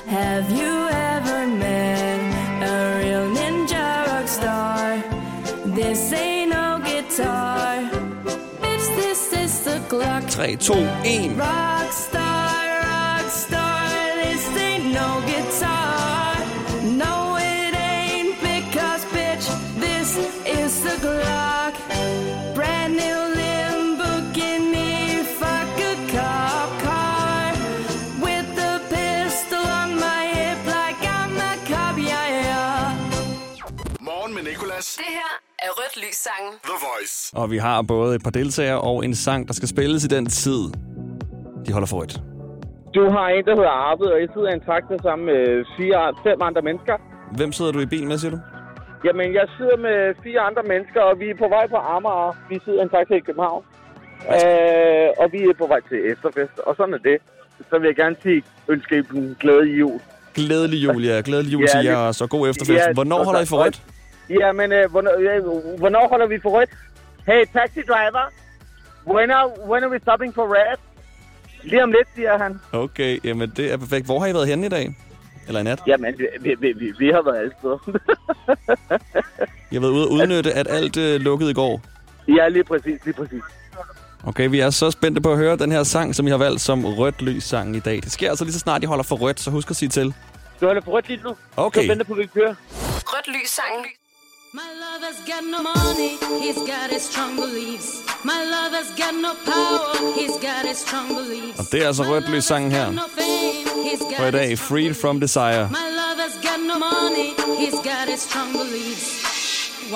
Have 0.07 0.51
you 0.51 0.73
ever 0.89 1.47
met 1.47 2.63
a 2.63 2.99
real 2.99 3.27
ninja 3.35 4.07
rock 4.07 4.27
star? 4.27 5.03
This 5.65 6.13
ain't 6.13 6.51
no 6.51 6.79
guitar. 6.83 7.83
Bitch, 8.61 8.87
this 8.95 9.33
is 9.33 9.63
the 9.63 9.79
Glock. 9.89 10.29
3, 10.29 10.55
2, 10.55 10.73
1. 10.73 10.81
Rockstar, 11.37 11.90
er 35.91 35.97
Rødt 35.97 36.05
Lys 36.07 36.15
sangen. 36.15 36.53
The 36.63 36.77
Voice. 36.87 37.31
Og 37.35 37.51
vi 37.51 37.57
har 37.57 37.81
både 37.81 38.15
et 38.15 38.23
par 38.23 38.29
deltagere 38.31 38.81
og 38.81 39.05
en 39.05 39.15
sang, 39.15 39.47
der 39.47 39.53
skal 39.53 39.67
spilles 39.67 40.03
i 40.03 40.07
den 40.07 40.25
tid. 40.25 40.63
De 41.65 41.71
holder 41.73 41.87
for 41.87 42.01
et. 42.03 42.21
Du 42.95 43.09
har 43.09 43.27
en, 43.29 43.45
der 43.45 43.55
hedder 43.55 43.69
Arvid, 43.69 44.07
og 44.07 44.19
jeg 44.21 44.29
sidder 44.33 44.49
i 44.49 44.53
en 44.53 44.63
taxa 44.69 44.95
sammen 45.07 45.25
med 45.25 45.41
fire, 45.77 45.99
fem 46.23 46.37
andre 46.41 46.61
mennesker. 46.61 46.95
Hvem 47.37 47.51
sidder 47.51 47.71
du 47.71 47.79
i 47.79 47.85
bil 47.85 48.07
med, 48.07 48.17
siger 48.17 48.31
du? 48.31 48.39
Jamen, 49.05 49.33
jeg 49.33 49.45
sidder 49.57 49.77
med 49.87 49.97
fire 50.23 50.39
andre 50.49 50.63
mennesker, 50.71 51.01
og 51.01 51.19
vi 51.19 51.29
er 51.29 51.37
på 51.43 51.47
vej 51.55 51.67
på 51.67 51.75
Amager. 51.75 52.31
Vi 52.49 52.59
sidder 52.65 52.79
i 52.79 52.83
en 52.83 52.89
taxa 52.89 53.13
i 53.13 53.19
København. 53.19 53.63
Øh, 54.35 55.07
og 55.21 55.27
vi 55.33 55.39
er 55.49 55.55
på 55.63 55.67
vej 55.73 55.81
til 55.89 55.99
efterfest, 56.13 56.55
og 56.67 56.71
sådan 56.77 56.93
er 56.93 57.03
det. 57.09 57.17
Så 57.69 57.75
vil 57.79 57.85
jeg 57.91 57.95
gerne 57.95 58.15
sige, 58.23 58.43
ønske 58.73 58.93
en 59.15 59.37
glædelig 59.39 59.79
jul. 59.79 59.99
Glædelig 60.33 60.77
jul, 60.85 61.03
ja. 61.05 61.21
Glædelig 61.25 61.53
jul 61.53 61.61
Ja, 61.63 61.67
til 61.67 61.85
jer, 61.85 61.97
og 61.97 62.15
så 62.15 62.27
god 62.27 62.49
efterfest. 62.49 62.85
Ja, 62.87 62.93
Hvornår 62.93 63.23
holder 63.23 63.41
I 63.41 63.45
for 63.45 63.57
rødt? 63.63 63.81
Ja, 64.39 64.51
men 64.51 64.71
øh, 64.71 64.91
hvornår, 64.91 65.19
ja, 65.21 65.39
hvornår 65.77 66.07
holder 66.07 66.27
vi 66.27 66.39
for 66.39 66.49
rødt? 66.49 66.69
Hey, 67.27 67.45
taxi 67.53 67.81
driver. 67.81 68.25
When 69.07 69.31
are, 69.31 69.49
when 69.69 69.83
are 69.83 69.91
we 69.91 69.99
stopping 69.99 70.35
for 70.35 70.45
red? 70.55 70.77
Lige 71.63 71.83
om 71.83 71.91
lidt, 71.91 72.07
siger 72.15 72.37
han. 72.37 72.59
Okay, 72.73 73.19
jamen 73.23 73.53
det 73.57 73.71
er 73.73 73.77
perfekt. 73.77 74.05
Hvor 74.05 74.19
har 74.19 74.27
I 74.27 74.33
været 74.33 74.47
henne 74.47 74.65
i 74.65 74.69
dag? 74.69 74.95
Eller 75.47 75.59
i 75.59 75.63
nat? 75.63 75.81
Jamen, 75.87 76.15
vi, 76.17 76.27
vi, 76.41 76.55
vi, 76.59 76.73
vi, 76.73 76.93
vi 76.99 77.07
har 77.11 77.21
været 77.21 77.37
alle 77.37 77.51
steder. 77.59 77.77
Jeg 79.71 79.77
har 79.77 79.79
været 79.79 79.91
ude 79.91 80.03
at 80.03 80.07
udnytte, 80.09 80.53
at 80.53 80.67
alt 80.69 80.97
øh, 80.97 81.21
lukkede 81.21 81.51
i 81.51 81.53
går. 81.53 81.81
ja, 82.27 82.47
lige 82.47 82.63
præcis, 82.63 83.05
lige 83.05 83.13
præcis. 83.13 83.43
Okay, 84.23 84.49
vi 84.49 84.59
er 84.59 84.69
så 84.69 84.91
spændte 84.91 85.21
på 85.21 85.31
at 85.31 85.37
høre 85.37 85.57
den 85.57 85.71
her 85.71 85.83
sang, 85.83 86.15
som 86.15 86.27
I 86.27 86.29
har 86.29 86.37
valgt 86.37 86.61
som 86.61 86.85
rødt 86.85 87.21
lys 87.21 87.43
sang 87.43 87.75
i 87.75 87.79
dag. 87.79 87.95
Det 87.95 88.11
sker 88.11 88.29
altså 88.29 88.43
lige 88.45 88.53
så 88.53 88.59
snart, 88.59 88.83
I 88.83 88.85
holder 88.85 89.03
for 89.03 89.15
rødt, 89.15 89.39
så 89.39 89.51
husk 89.51 89.69
at 89.69 89.75
sige 89.75 89.89
til. 89.89 90.13
Du 90.61 90.65
holder 90.65 90.81
for 90.81 90.91
rødt 90.91 91.07
lige 91.07 91.19
nu. 91.23 91.35
Okay. 91.57 91.81
Så 91.81 91.87
venter 91.87 92.05
på, 92.05 92.13
at 92.13 92.19
vi 92.19 92.25
kører. 92.25 92.55
Rødt 93.05 93.27
lys 93.27 93.49
sangen. 93.49 93.85
My 94.53 94.73
lover's 94.83 95.21
got 95.25 95.45
no 95.45 95.63
money, 95.63 96.17
he's 96.41 96.57
got 96.57 96.89
his 96.89 97.03
strong 97.03 97.37
beliefs. 97.37 98.03
My 98.25 98.43
lover's 98.43 98.91
got 98.99 99.15
no 99.15 99.33
power, 99.45 100.13
he's 100.13 100.35
got 100.39 100.65
his 100.65 100.79
strong 100.79 101.07
beliefs. 101.07 101.59
Og 101.59 101.65
det 101.71 101.81
er 101.83 101.87
altså 101.87 102.03
rødt 102.03 102.29
lys 102.29 102.45
sangen 102.45 102.71
her. 102.71 102.91
No 102.91 103.07
fame, 103.17 103.67
he's 103.87 104.03
got 104.09 104.17
For 104.17 104.25
i 104.27 104.31
dag, 104.31 104.59
Freed 104.59 104.93
from 104.93 105.19
Desire. 105.19 105.69
My 105.69 105.87
lover's 106.01 106.35
got 106.47 106.59
no 106.71 106.75
money, 106.89 107.29
he's 107.61 107.79
got 107.89 108.05
his 108.13 108.21
strong 108.27 108.51
beliefs. 108.51 109.07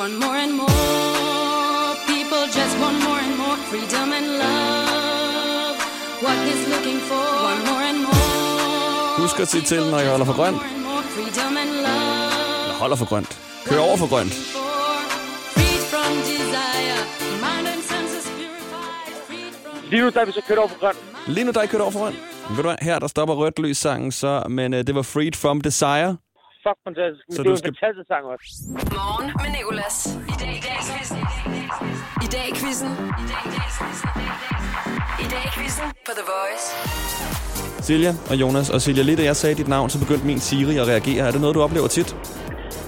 One 0.03 0.13
more 0.23 0.37
and 0.45 0.53
more 0.63 1.91
people 2.11 2.43
just 2.59 2.75
want 2.83 2.97
more 3.07 3.19
and 3.25 3.35
more 3.43 3.57
freedom 3.69 4.07
and 4.19 4.27
love. 4.43 5.77
What 6.25 6.37
he's 6.47 6.63
looking 6.73 6.99
for, 7.09 7.25
one 7.51 7.61
more 7.69 7.83
and 7.89 7.99
more. 8.07 9.21
Husk 9.21 9.39
at 9.39 9.47
sige 9.47 9.63
til, 9.63 9.81
når 9.91 9.99
I 9.99 10.05
holder 10.05 10.25
for 10.25 10.35
grønt. 10.39 10.55
More 10.55 10.69
and 10.75 10.83
more 10.89 11.03
freedom 11.15 11.51
and 11.57 11.71
love. 11.87 12.63
Eller 12.63 12.77
holder 12.83 12.95
for 12.95 13.05
grønt. 13.05 13.44
Kør 13.69 13.79
over 13.79 13.97
for 13.97 14.09
grønt. 14.13 14.33
Freed 15.55 15.81
from 15.91 16.11
desire, 16.31 16.99
mind 17.45 17.65
and 17.73 17.81
senses 17.91 18.25
purified. 18.37 19.13
Freed 19.27 19.53
from 19.63 19.89
Lige 19.91 20.01
nu 20.03 20.09
der 20.09 20.21
er 20.21 20.25
vi 20.25 20.31
så 20.31 20.41
kørt 20.47 20.57
over 20.57 20.67
på 20.67 20.79
grøn. 20.79 20.95
Lige 21.27 21.45
nu 21.45 21.51
der 21.51 21.59
er 21.59 21.63
I 21.63 21.67
kørt 21.67 21.81
over 21.81 21.91
for 21.91 21.99
grønt. 21.99 22.15
Ved 22.49 22.55
du 22.57 22.61
hvad, 22.61 22.75
her 22.81 22.99
der 22.99 23.07
stopper 23.07 23.35
rødt 23.35 23.59
lys 23.59 23.77
sangen 23.77 24.11
så, 24.11 24.43
men 24.49 24.73
øh, 24.73 24.87
det 24.87 24.95
var 24.95 25.01
Freed 25.01 25.33
from 25.43 25.61
Desire. 25.61 26.17
Fuck, 26.65 26.77
fantastisk. 26.87 27.23
Men 27.29 27.35
Så 27.35 27.43
det 27.43 27.51
er 27.51 27.55
skal- 27.55 27.69
en 27.69 27.77
fantastisk 27.81 28.07
sang 28.13 28.23
også. 28.33 28.47
Morgen 28.97 29.27
med 29.43 29.49
Nicolas. 29.57 29.95
I 30.33 30.35
dag 30.43 30.53
i 30.57 30.61
dag 30.65 30.75
i 30.81 30.83
quizzen. 30.89 31.17
I 32.25 32.27
dag 32.35 32.45
i 32.51 32.53
quizzen. 32.61 32.91
I 35.23 35.27
dag 35.33 35.43
i 35.49 35.51
quizzen 35.57 35.87
på 36.07 36.11
The 36.19 36.25
Voice. 36.33 36.65
Silja 37.87 38.15
og 38.29 38.35
Jonas. 38.35 38.69
Og 38.69 38.81
Silja, 38.81 39.03
lige 39.03 39.17
da 39.17 39.23
jeg 39.23 39.35
sagde 39.35 39.55
dit 39.55 39.67
navn, 39.67 39.89
så 39.89 39.99
begyndte 39.99 40.25
min 40.25 40.39
Siri 40.39 40.77
at 40.77 40.87
reagere. 40.87 41.27
Er 41.27 41.31
det 41.31 41.41
noget, 41.41 41.55
du 41.55 41.61
oplever 41.61 41.87
tit? 41.87 42.15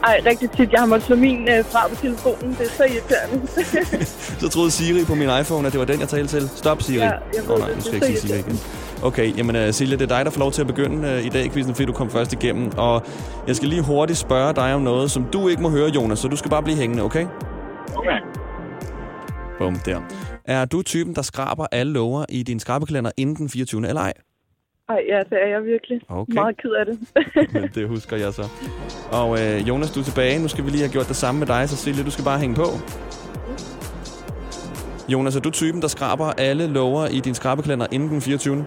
Ej, 0.04 0.22
rigtig 0.26 0.52
tit. 0.52 0.72
Jeg 0.72 0.80
har 0.80 0.86
måttet 0.86 1.08
slå 1.08 1.16
min 1.16 1.50
øh, 1.50 1.66
fra 1.66 1.88
på 1.88 1.96
telefonen. 1.96 2.56
Det 2.60 2.66
er 2.66 2.70
så 2.70 2.84
irriterende. 2.84 3.48
Så 4.42 4.50
troede 4.50 4.72
Siri 4.72 5.06
på 5.06 5.16
min 5.16 5.30
iPhone, 5.42 5.68
at 5.68 5.74
det 5.74 5.80
var 5.80 5.86
den, 5.86 6.00
jeg 6.00 6.10
talte 6.10 6.40
til. 6.40 6.50
Stop, 6.56 6.82
Siri. 6.82 6.98
Ja, 6.98 7.04
jeg 7.04 7.20
ved 7.48 7.50
Åh 7.50 7.60
nej, 7.60 7.68
det. 7.68 7.76
nu 7.78 7.82
skal 7.82 7.94
jeg 7.94 8.02
er 8.02 8.08
ikke 8.08 8.20
sige 8.20 8.30
Siri 8.30 8.40
igen. 8.40 8.60
Okay, 9.04 9.38
jamen 9.38 9.56
uh, 9.68 9.74
Silja, 9.74 9.96
det 9.96 10.12
er 10.12 10.16
dig, 10.18 10.26
der 10.26 10.32
får 10.32 10.40
lov 10.40 10.52
til 10.52 10.62
at 10.62 10.68
begynde 10.68 11.18
uh, 11.18 11.26
i 11.26 11.30
dag 11.30 11.52
quizzen, 11.52 11.76
fordi 11.76 11.86
du 11.86 11.94
kom 11.94 12.10
først 12.10 12.34
igennem. 12.34 12.72
Og 12.78 13.04
jeg 13.48 13.56
skal 13.56 13.70
lige 13.70 13.82
hurtigt 13.82 14.20
spørge 14.20 14.54
dig 14.54 14.74
om 14.74 14.82
noget, 14.82 15.12
som 15.12 15.24
du 15.34 15.48
ikke 15.48 15.62
må 15.62 15.70
høre, 15.70 15.90
Jonas. 15.90 16.20
Så 16.20 16.28
du 16.28 16.36
skal 16.36 16.50
bare 16.52 16.64
blive 16.64 16.78
hængende, 16.78 17.04
okay? 17.04 17.26
Okay. 17.96 18.20
Bum, 19.60 19.76
der. 19.76 20.00
Er 20.46 20.66
du 20.66 20.82
typen, 20.82 21.16
der 21.16 21.22
skraber 21.22 21.66
alle 21.72 21.94
lover 21.94 22.26
i 22.30 22.44
din 22.44 22.60
skrabekalender 22.60 23.12
inden 23.18 23.36
den 23.36 23.50
24. 23.50 23.88
eller 23.88 24.02
ej? 24.02 24.14
Ej, 24.90 25.04
ja, 25.10 25.20
det 25.30 25.38
er 25.44 25.48
jeg 25.48 25.64
virkelig. 25.64 26.02
Okay. 26.10 26.34
Meget 26.34 26.58
ked 26.62 26.72
af 26.72 26.86
det. 26.86 27.00
Men 27.54 27.70
det 27.76 27.88
husker 27.88 28.18
jeg 28.18 28.34
så. 28.34 28.44
Og 29.12 29.40
øh, 29.42 29.68
Jonas, 29.70 29.92
du 29.92 30.00
er 30.00 30.04
tilbage. 30.04 30.40
Nu 30.42 30.48
skal 30.48 30.66
vi 30.66 30.70
lige 30.70 30.82
have 30.82 30.92
gjort 30.92 31.08
det 31.08 31.16
samme 31.16 31.40
med 31.40 31.48
dig, 31.48 31.70
så 31.70 31.76
Silje, 31.76 32.04
du 32.04 32.12
skal 32.12 32.26
bare 32.26 32.40
hænge 32.40 32.56
på. 32.56 32.68
Jonas, 35.10 35.36
er 35.36 35.40
du 35.40 35.50
typen, 35.50 35.82
der 35.82 35.88
skraber 35.88 36.26
alle 36.38 36.68
lover 36.68 37.08
i 37.08 37.20
din 37.20 37.34
skrabekalender 37.36 37.88
inden 37.92 38.10
den 38.10 38.22
24. 38.22 38.66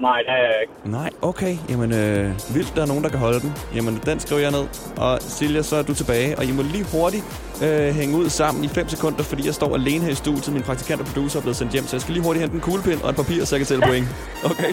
Nej, 0.00 0.18
det 0.18 0.28
er 0.30 0.36
jeg 0.36 0.58
ikke. 0.62 0.90
Nej, 0.90 1.10
okay. 1.22 1.56
Jamen, 1.70 1.92
øh, 1.92 2.54
vildt, 2.54 2.72
der 2.76 2.82
er 2.82 2.86
nogen, 2.86 3.04
der 3.04 3.10
kan 3.10 3.18
holde 3.18 3.40
den. 3.40 3.52
Jamen, 3.74 4.00
den 4.06 4.20
skriver 4.20 4.40
jeg 4.40 4.50
ned. 4.50 4.66
Og 4.96 5.18
Silja, 5.20 5.62
så 5.62 5.76
er 5.76 5.82
du 5.82 5.94
tilbage. 5.94 6.38
Og 6.38 6.44
I 6.44 6.52
må 6.52 6.62
lige 6.62 6.84
hurtigt 6.92 7.24
øh, 7.64 7.94
hænge 7.94 8.16
ud 8.16 8.28
sammen 8.28 8.64
i 8.64 8.68
5 8.68 8.88
sekunder, 8.88 9.22
fordi 9.22 9.46
jeg 9.46 9.54
står 9.54 9.74
alene 9.74 10.04
her 10.04 10.10
i 10.12 10.14
studiet. 10.14 10.52
Min 10.52 10.62
praktikant 10.62 11.00
og 11.00 11.06
producer 11.06 11.38
er 11.38 11.42
blevet 11.42 11.56
sendt 11.56 11.72
hjem, 11.72 11.84
så 11.84 11.96
jeg 11.96 12.00
skal 12.00 12.14
lige 12.14 12.24
hurtigt 12.24 12.40
hente 12.40 12.54
en 12.54 12.60
kuglepind 12.60 13.02
og 13.02 13.10
et 13.10 13.16
papir, 13.16 13.44
så 13.44 13.54
jeg 13.54 13.60
kan 13.60 13.66
tælle 13.66 13.84
point. 13.86 14.06
Okay? 14.50 14.72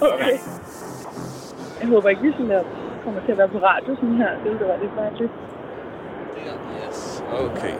Okay. 0.00 0.36
Jeg 1.80 1.88
håber 1.88 2.08
ikke, 2.08 2.22
vi 2.22 2.32
sådan 2.32 2.50
der 2.50 2.62
kommer 3.04 3.20
til 3.24 3.32
at 3.32 3.38
være 3.38 3.48
på 3.48 3.58
radio 3.58 3.94
sådan 3.94 4.16
her. 4.16 4.30
Det 4.42 4.50
ville 4.52 4.66
være 4.66 4.80
lidt 4.80 4.96
mærkeligt. 4.96 5.32
Yes. 6.88 7.24
Okay. 7.32 7.74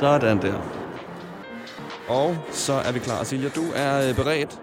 Sådan 0.00 0.42
der. 0.42 0.54
Og 2.08 2.36
så 2.50 2.72
er 2.72 2.92
vi 2.92 2.98
klar. 2.98 3.22
Silja, 3.24 3.48
du 3.48 3.62
er 3.74 4.08
øh, 4.08 4.16
beredt. 4.16 4.58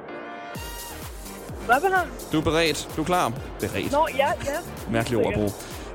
Hvad 1.66 1.76
han? 1.76 2.08
Du 2.32 2.38
er 2.38 2.44
beredt. 2.44 2.90
Du 2.96 3.02
er 3.02 3.06
klar. 3.06 3.32
Beredt. 3.60 3.92
Nå, 3.92 4.08
ja, 4.18 4.28
ja. 4.28 4.92
Mærkeligt 4.92 5.22
ord 5.22 5.28
at 5.28 5.34
bruge. 5.34 5.52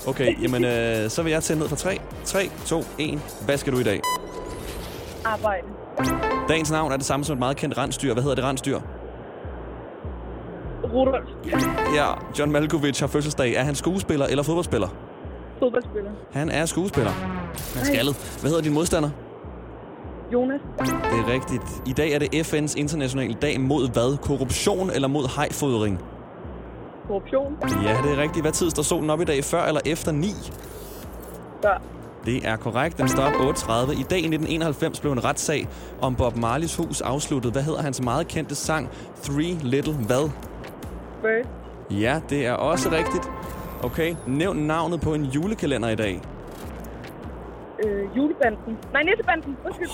Okay, 0.07 0.41
jamen 0.43 0.63
øh, 0.63 1.09
så 1.09 1.23
vil 1.23 1.31
jeg 1.31 1.43
tælle 1.43 1.59
ned 1.59 1.69
fra 1.69 1.75
3. 1.75 2.01
3, 2.25 2.51
2, 2.65 2.83
1. 2.97 3.19
Hvad 3.45 3.57
skal 3.57 3.73
du 3.73 3.79
i 3.79 3.83
dag? 3.83 4.01
Arbejde. 5.25 5.67
Dagens 6.47 6.71
navn 6.71 6.91
er 6.91 6.97
det 6.97 7.05
samme 7.05 7.25
som 7.25 7.33
et 7.33 7.39
meget 7.39 7.57
kendt 7.57 7.77
rensdyr. 7.77 8.13
Hvad 8.13 8.23
hedder 8.23 8.35
det 8.35 8.45
rensdyr? 8.45 8.79
Rudolf. 10.93 11.29
Ja, 11.95 12.05
John 12.39 12.51
Malkovich 12.51 13.01
har 13.01 13.07
fødselsdag. 13.07 13.53
Er 13.53 13.63
han 13.63 13.75
skuespiller 13.75 14.25
eller 14.25 14.43
fodboldspiller? 14.43 14.87
Fodboldspiller. 15.59 16.11
Han 16.31 16.49
er 16.49 16.65
skuespiller. 16.65 17.11
Han 17.75 17.85
skaldet. 17.85 18.37
Hvad 18.41 18.49
hedder 18.49 18.63
din 18.63 18.73
modstander? 18.73 19.09
Jonas. 20.33 20.61
Det 20.79 21.19
er 21.19 21.33
rigtigt. 21.33 21.81
I 21.85 21.93
dag 21.93 22.11
er 22.11 22.19
det 22.19 22.53
FN's 22.53 22.73
internationale 22.77 23.33
dag 23.33 23.61
mod 23.61 23.89
hvad? 23.93 24.17
Korruption 24.17 24.89
eller 24.89 25.07
mod 25.07 25.35
hajfodring? 25.37 25.99
Korruption. 27.07 27.57
Ja, 27.83 27.97
det 28.03 28.11
er 28.11 28.21
rigtigt. 28.21 28.43
Hvad 28.43 28.51
tid 28.51 28.69
står 28.69 28.83
solen 28.83 29.09
op 29.09 29.21
i 29.21 29.25
dag? 29.25 29.43
Før 29.43 29.63
eller 29.63 29.81
efter 29.85 30.11
9? 30.11 30.27
Før. 31.63 31.81
Det 32.25 32.47
er 32.47 32.55
korrekt. 32.55 32.97
Den 32.97 33.09
op 33.19 33.33
8.30. 33.33 33.91
I 33.91 34.03
dag 34.03 34.19
i 34.19 34.27
1991 34.27 34.99
blev 34.99 35.11
en 35.11 35.23
retssag 35.23 35.67
om 36.01 36.15
Bob 36.15 36.35
Marleys 36.37 36.75
hus 36.75 37.01
afsluttet. 37.01 37.51
Hvad 37.51 37.63
hedder 37.63 37.81
hans 37.81 38.01
meget 38.01 38.27
kendte 38.27 38.55
sang? 38.55 38.89
Three 39.23 39.57
Little 39.61 39.93
hvad? 39.93 40.29
Bird. 41.21 41.45
Ja, 41.91 42.21
det 42.29 42.45
er 42.45 42.53
også 42.53 42.91
rigtigt. 42.91 43.31
Okay, 43.83 44.15
nævn 44.27 44.57
navnet 44.57 45.01
på 45.01 45.13
en 45.13 45.25
julekalender 45.25 45.89
i 45.89 45.95
dag. 45.95 46.21
Øh, 47.85 48.17
julebanden. 48.17 48.77
Nej, 48.93 49.03
nissebanden. 49.03 49.57
Undskyld. 49.65 49.89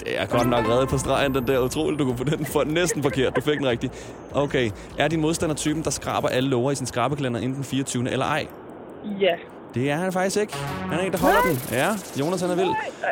Det 0.00 0.20
er 0.20 0.26
godt 0.26 0.48
nok 0.48 0.68
reddet 0.68 0.88
på 0.88 0.98
stregen, 0.98 1.34
den 1.34 1.46
der 1.46 1.58
utroligt, 1.58 1.98
du 1.98 2.04
kunne 2.04 2.16
få 2.16 2.24
den 2.24 2.46
for 2.46 2.64
næsten 2.64 3.02
forkert. 3.02 3.36
Du 3.36 3.40
fik 3.40 3.58
den 3.58 3.66
rigtig. 3.66 3.90
Okay, 4.34 4.70
er 4.98 5.08
din 5.08 5.20
modstander 5.20 5.54
typen, 5.54 5.84
der 5.84 5.90
skraber 5.90 6.28
alle 6.28 6.48
lover 6.48 6.70
i 6.70 6.74
sin 6.74 6.86
skrabekalender 6.86 7.40
inden 7.40 7.54
den 7.56 7.64
24. 7.64 8.10
eller 8.10 8.26
ej? 8.26 8.46
Ja. 9.20 9.34
Det 9.74 9.90
er 9.90 9.96
han 9.96 10.12
faktisk 10.12 10.40
ikke. 10.40 10.56
Han 10.56 10.98
er 10.98 11.02
en, 11.02 11.12
der 11.12 11.18
holder 11.18 11.40
den. 11.40 11.58
Ja, 11.72 11.88
Jonas 12.20 12.40
han 12.40 12.50
er 12.50 12.54
vild. 12.56 12.70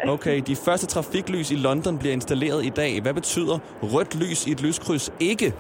Okay, 0.09 0.43
de 0.47 0.57
første 0.57 0.87
trafiklys 0.87 1.51
i 1.51 1.55
London 1.55 1.99
bliver 1.99 2.13
installeret 2.13 2.65
i 2.65 2.69
dag. 2.69 3.01
Hvad 3.03 3.15
betyder 3.15 3.59
rødt 3.83 4.15
lys 4.15 4.47
i 4.47 4.51
et 4.51 4.61
lyskryds 4.63 5.13
ikke? 5.21 5.55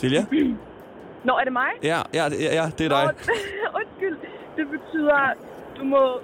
Silja? 0.00 0.24
Nå, 1.24 1.32
er 1.32 1.44
det 1.44 1.52
mig? 1.52 1.70
Ja, 1.82 2.02
ja, 2.14 2.28
det- 2.28 2.40
ja, 2.40 2.54
ja, 2.62 2.70
det 2.78 2.84
er 2.84 2.88
dig. 2.88 3.04
Åh, 3.04 3.10
Undskyld. 3.80 4.16
Det 4.56 4.66
betyder, 4.70 5.32
du 5.78 5.84
må 5.84 6.20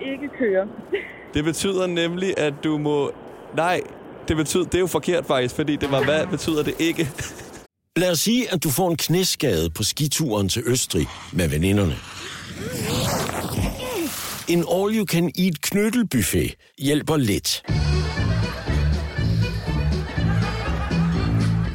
ikke 0.00 0.28
køre. 0.38 0.66
Det 1.34 1.44
betyder 1.44 1.86
nemlig, 1.86 2.38
at 2.38 2.54
du 2.64 2.78
må... 2.78 3.12
Nej, 3.56 3.80
det 4.28 4.36
betyder... 4.36 4.64
Det 4.64 4.74
er 4.74 4.78
jo 4.80 4.86
forkert 4.86 5.26
faktisk, 5.26 5.54
fordi 5.54 5.76
det 5.76 5.90
var, 5.90 6.04
hvad 6.04 6.26
betyder 6.26 6.62
det 6.62 6.74
ikke? 6.78 7.10
Lad 7.96 8.10
os 8.10 8.18
sige, 8.18 8.52
at 8.52 8.64
du 8.64 8.70
får 8.70 8.90
en 8.90 8.96
knæskade 8.96 9.70
på 9.70 9.82
skituren 9.82 10.48
til 10.48 10.62
Østrig 10.66 11.06
med 11.32 11.48
veninderne. 11.48 11.94
En 14.48 14.58
all-you-can-eat 14.58 15.60
knyttelbuffet 15.62 16.54
hjælper 16.78 17.16
lidt. 17.16 17.62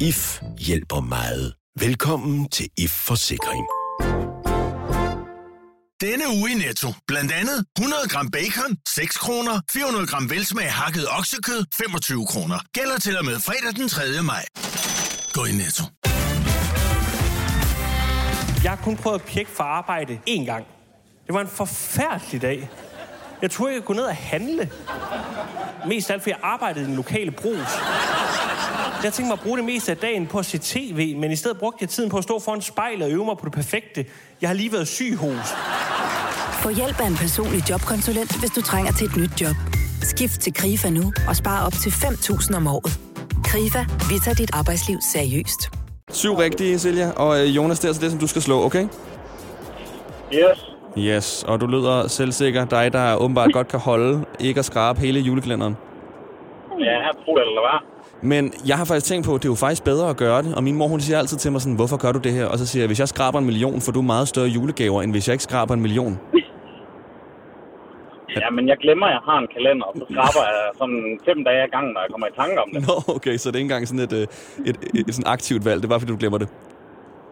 IF 0.00 0.42
hjælper 0.66 1.00
meget. 1.00 1.54
Velkommen 1.80 2.48
til 2.48 2.68
IF 2.78 2.90
Forsikring. 2.90 3.66
Denne 6.00 6.24
uge 6.38 6.50
i 6.50 6.54
Netto. 6.54 6.88
Blandt 7.06 7.32
andet 7.32 7.66
100 7.78 8.08
gram 8.08 8.30
bacon, 8.30 8.76
6 8.88 9.16
kroner. 9.16 9.60
400 9.72 10.06
gram 10.06 10.30
velsmag 10.30 10.72
hakket 10.72 11.06
oksekød, 11.18 11.64
25 11.74 12.26
kroner. 12.26 12.58
Gælder 12.72 12.98
til 12.98 13.18
og 13.18 13.24
med 13.24 13.36
fredag 13.46 13.72
den 13.76 13.88
3. 13.88 14.02
maj. 14.22 14.44
Gå 15.32 15.44
i 15.44 15.52
Netto. 15.52 15.84
Jeg 18.64 18.70
har 18.70 18.80
kun 18.84 18.96
prøvet 18.96 19.18
at 19.20 19.26
pjekke 19.26 19.50
for 19.50 19.64
arbejde 19.64 20.20
én 20.28 20.44
gang. 20.44 20.64
Det 21.26 21.34
var 21.34 21.40
en 21.40 21.48
forfærdelig 21.48 22.42
dag. 22.42 22.70
Jeg 23.42 23.50
turde 23.50 23.74
ikke 23.74 23.86
gå 23.86 23.92
ned 23.92 24.04
og 24.04 24.16
handle. 24.16 24.70
Mest 25.86 26.10
af 26.10 26.14
alt, 26.14 26.22
fordi 26.22 26.30
jeg 26.30 26.40
arbejdede 26.42 26.84
i 26.84 26.88
den 26.88 26.96
lokale 26.96 27.30
brus. 27.30 27.68
Jeg 29.04 29.12
tænkte 29.12 29.22
mig 29.22 29.32
at 29.32 29.40
bruge 29.40 29.56
det 29.56 29.64
meste 29.64 29.90
af 29.90 29.96
dagen 29.96 30.26
på 30.26 30.38
at 30.38 30.46
se 30.46 30.58
tv, 30.58 31.16
men 31.16 31.32
i 31.32 31.36
stedet 31.36 31.58
brugte 31.58 31.78
jeg 31.80 31.88
tiden 31.88 32.10
på 32.10 32.18
at 32.18 32.24
stå 32.24 32.38
foran 32.38 32.62
spejlet 32.62 33.02
og 33.06 33.10
øve 33.12 33.24
mig 33.24 33.38
på 33.38 33.44
det 33.44 33.52
perfekte. 33.52 34.06
Jeg 34.40 34.48
har 34.48 34.54
lige 34.54 34.72
været 34.72 34.88
syg 34.88 35.16
hos. 35.16 35.46
Få 36.62 36.68
hjælp 36.68 37.00
af 37.00 37.06
en 37.06 37.16
personlig 37.16 37.70
jobkonsulent, 37.70 38.38
hvis 38.40 38.50
du 38.50 38.62
trænger 38.62 38.92
til 38.92 39.06
et 39.06 39.16
nyt 39.16 39.40
job. 39.40 39.56
Skift 40.02 40.40
til 40.40 40.54
KRIFA 40.54 40.90
nu 40.90 41.12
og 41.28 41.36
spare 41.36 41.66
op 41.66 41.72
til 41.72 41.90
5.000 41.90 42.56
om 42.56 42.66
året. 42.66 43.00
KRIFA, 43.44 43.84
vi 44.08 44.18
tager 44.24 44.34
dit 44.34 44.50
arbejdsliv 44.52 44.98
seriøst. 45.12 45.70
Syv 46.10 46.34
rigtige, 46.34 46.78
Silja. 46.78 47.10
Og 47.10 47.40
øh, 47.40 47.56
Jonas, 47.56 47.78
det 47.78 47.84
er 47.84 47.88
altså 47.88 48.02
det, 48.02 48.10
som 48.10 48.20
du 48.20 48.26
skal 48.26 48.42
slå, 48.42 48.64
okay? 48.64 48.88
Yes. 50.34 50.71
Yes, 50.98 51.44
og 51.48 51.60
du 51.60 51.66
lyder 51.66 52.08
selvsikker. 52.08 52.64
Dig, 52.64 52.92
der 52.92 53.16
åbenbart 53.16 53.52
godt 53.52 53.68
kan 53.68 53.80
holde, 53.80 54.24
ikke 54.40 54.58
at 54.58 54.64
skrabe 54.64 55.00
hele 55.00 55.20
julekalenderen. 55.20 55.76
Ja, 56.80 56.84
jeg 56.84 57.10
tror 57.24 57.36
det, 57.36 57.46
eller 57.46 57.62
hvad? 57.70 57.88
Men 58.22 58.52
jeg 58.66 58.76
har 58.76 58.84
faktisk 58.84 59.06
tænkt 59.06 59.26
på, 59.26 59.34
at 59.34 59.42
det 59.42 59.48
er 59.48 59.52
jo 59.52 59.56
faktisk 59.56 59.84
bedre 59.84 60.10
at 60.10 60.16
gøre 60.16 60.42
det. 60.42 60.54
Og 60.54 60.64
min 60.64 60.76
mor, 60.76 60.86
hun 60.86 61.00
siger 61.00 61.18
altid 61.18 61.36
til 61.36 61.52
mig 61.52 61.60
sådan, 61.60 61.76
hvorfor 61.76 61.96
gør 61.96 62.12
du 62.12 62.18
det 62.18 62.32
her? 62.32 62.46
Og 62.46 62.58
så 62.58 62.66
siger 62.66 62.82
jeg, 62.82 62.86
hvis 62.86 63.00
jeg 63.00 63.08
skraber 63.08 63.38
en 63.38 63.44
million, 63.44 63.80
får 63.80 63.92
du 63.92 64.02
meget 64.02 64.28
større 64.28 64.46
julegaver, 64.46 65.02
end 65.02 65.12
hvis 65.12 65.28
jeg 65.28 65.34
ikke 65.34 65.44
skraber 65.44 65.74
en 65.74 65.80
million. 65.80 66.18
Ja, 68.40 68.50
men 68.50 68.68
jeg 68.68 68.76
glemmer, 68.76 69.06
at 69.06 69.12
jeg 69.12 69.20
har 69.30 69.38
en 69.38 69.48
kalender, 69.56 69.86
og 69.86 69.94
så 69.98 70.04
skraber 70.12 70.42
jeg 70.50 70.70
sådan 70.80 71.18
fem 71.28 71.44
dage 71.44 71.62
ad 71.62 71.68
gangen, 71.74 71.92
når 71.94 72.00
jeg 72.00 72.10
kommer 72.10 72.26
i 72.26 72.34
tanke 72.40 72.56
om 72.64 72.68
det. 72.74 72.80
Nå, 72.88 73.14
okay, 73.16 73.36
så 73.36 73.48
det 73.48 73.56
er 73.56 73.58
ikke 73.58 73.70
engang 73.70 73.88
sådan 73.88 74.04
et, 74.08 74.12
øh, 74.12 74.26
et, 74.68 74.76
et, 74.94 75.08
et 75.08 75.14
sådan 75.14 75.32
aktivt 75.32 75.64
valg. 75.64 75.78
Det 75.80 75.84
er 75.84 75.88
bare, 75.88 76.00
fordi 76.00 76.12
du 76.12 76.18
glemmer 76.18 76.38
det. 76.38 76.48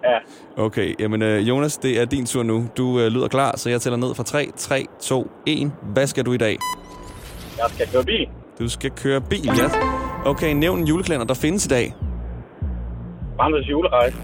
Ja. 0.04 0.18
Okay, 0.64 0.94
jamen 0.98 1.22
øh, 1.22 1.48
Jonas, 1.48 1.76
det 1.76 2.00
er 2.00 2.04
din 2.04 2.26
tur 2.26 2.42
nu. 2.42 2.66
Du 2.76 3.00
øh, 3.00 3.06
lyder 3.06 3.28
klar, 3.28 3.56
så 3.56 3.70
jeg 3.70 3.80
tæller 3.80 3.96
ned 3.96 4.14
fra 4.14 4.22
3, 4.22 4.50
3, 4.56 4.86
2, 5.02 5.30
1. 5.46 5.72
Hvad 5.92 6.06
skal 6.06 6.26
du 6.26 6.32
i 6.32 6.36
dag? 6.36 6.58
Jeg 7.58 7.66
skal 7.68 7.86
køre 7.92 8.04
bil. 8.04 8.28
Du 8.58 8.68
skal 8.68 8.90
køre 8.90 9.20
bil, 9.20 9.44
ja. 9.44 9.70
Okay, 10.24 10.52
nævn 10.54 10.78
en 10.78 10.86
julekalender, 10.86 11.26
der 11.26 11.34
findes 11.34 11.66
i 11.66 11.68
dag. 11.68 11.94
Bamses 13.38 13.70
julerejse. 13.70 14.16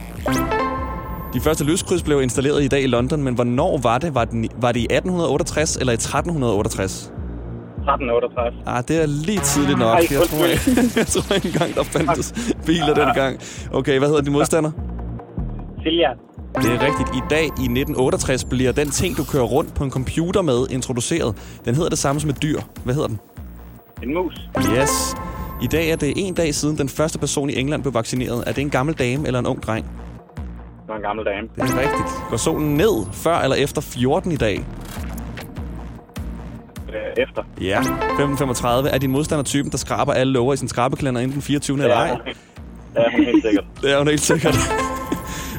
De 1.34 1.40
første 1.40 1.64
lyskryds 1.64 2.02
blev 2.02 2.22
installeret 2.22 2.62
i 2.62 2.68
dag 2.68 2.82
i 2.82 2.86
London, 2.86 3.22
men 3.22 3.34
hvornår 3.34 3.78
var 3.78 3.98
det? 3.98 4.14
Var, 4.14 4.24
den, 4.24 4.48
var 4.60 4.72
det 4.72 4.80
i 4.80 4.84
1868 4.84 5.76
eller 5.76 5.92
i 5.92 5.94
1368? 5.94 7.12
1368. 7.76 8.54
Ah, 8.66 8.82
det 8.88 9.02
er 9.02 9.06
lige 9.06 9.40
tidligt 9.40 9.78
nok. 9.78 9.94
Ej, 9.98 10.06
Jeg 10.10 10.20
tror, 10.30 10.46
jeg, 10.46 10.58
jeg 11.00 11.06
tror 11.06 11.34
ikke 11.34 11.48
engang, 11.48 11.74
der 11.74 11.82
fandtes 11.82 12.54
biler 12.66 12.94
dengang. 12.94 13.40
Okay, 13.72 13.98
hvad 13.98 14.08
hedder 14.08 14.22
din 14.22 14.32
modstander? 14.32 14.70
Silja. 15.86 16.10
Det 16.54 16.72
er 16.72 16.86
rigtigt. 16.86 17.08
I 17.16 17.20
dag 17.30 17.44
i 17.44 17.66
1968 17.68 18.44
bliver 18.44 18.72
den 18.72 18.90
ting, 18.90 19.16
du 19.16 19.24
kører 19.24 19.44
rundt 19.44 19.74
på 19.74 19.84
en 19.84 19.90
computer 19.90 20.42
med, 20.42 20.66
introduceret. 20.70 21.60
Den 21.64 21.74
hedder 21.74 21.88
det 21.88 21.98
samme 21.98 22.20
som 22.20 22.30
et 22.30 22.42
dyr. 22.42 22.60
Hvad 22.84 22.94
hedder 22.94 23.08
den? 23.08 23.18
En 24.02 24.14
mus. 24.14 24.34
Yes. 24.78 25.14
I 25.62 25.66
dag 25.66 25.90
er 25.90 25.96
det 25.96 26.12
en 26.16 26.34
dag 26.34 26.54
siden 26.54 26.78
den 26.78 26.88
første 26.88 27.18
person 27.18 27.50
i 27.50 27.58
England 27.58 27.82
blev 27.82 27.94
vaccineret. 27.94 28.44
Er 28.46 28.52
det 28.52 28.62
en 28.62 28.70
gammel 28.70 28.94
dame 28.94 29.26
eller 29.26 29.38
en 29.40 29.46
ung 29.46 29.62
dreng? 29.62 29.84
Det 29.84 30.88
var 30.88 30.96
en 30.96 31.02
gammel 31.02 31.24
dame. 31.24 31.48
Det 31.54 31.62
er 31.62 31.80
rigtigt. 31.80 32.08
Går 32.30 32.36
solen 32.36 32.74
ned 32.74 33.06
før 33.12 33.38
eller 33.38 33.56
efter 33.56 33.80
14 33.80 34.32
i 34.32 34.36
dag? 34.36 34.64
Øh, 36.88 37.22
efter. 37.22 37.42
Ja. 37.60 37.80
5.35 37.80 38.94
er 38.94 38.98
din 38.98 39.10
modstander 39.10 39.44
typen, 39.44 39.72
der 39.72 39.78
skraber 39.78 40.12
alle 40.12 40.32
lover 40.32 40.54
i 40.54 40.56
sin 40.56 40.68
skrabekalender 40.68 41.20
inden 41.20 41.34
den 41.34 41.42
24. 41.42 41.82
eller 41.82 41.96
ej? 41.96 42.18
Det 42.94 43.06
er 43.06 43.10
hun 43.10 43.24
helt 43.24 43.44
sikkert. 43.44 43.64
Det 43.82 43.92
er 43.92 43.98
hun 43.98 44.08
helt 44.08 44.20
sikkert. 44.20 44.54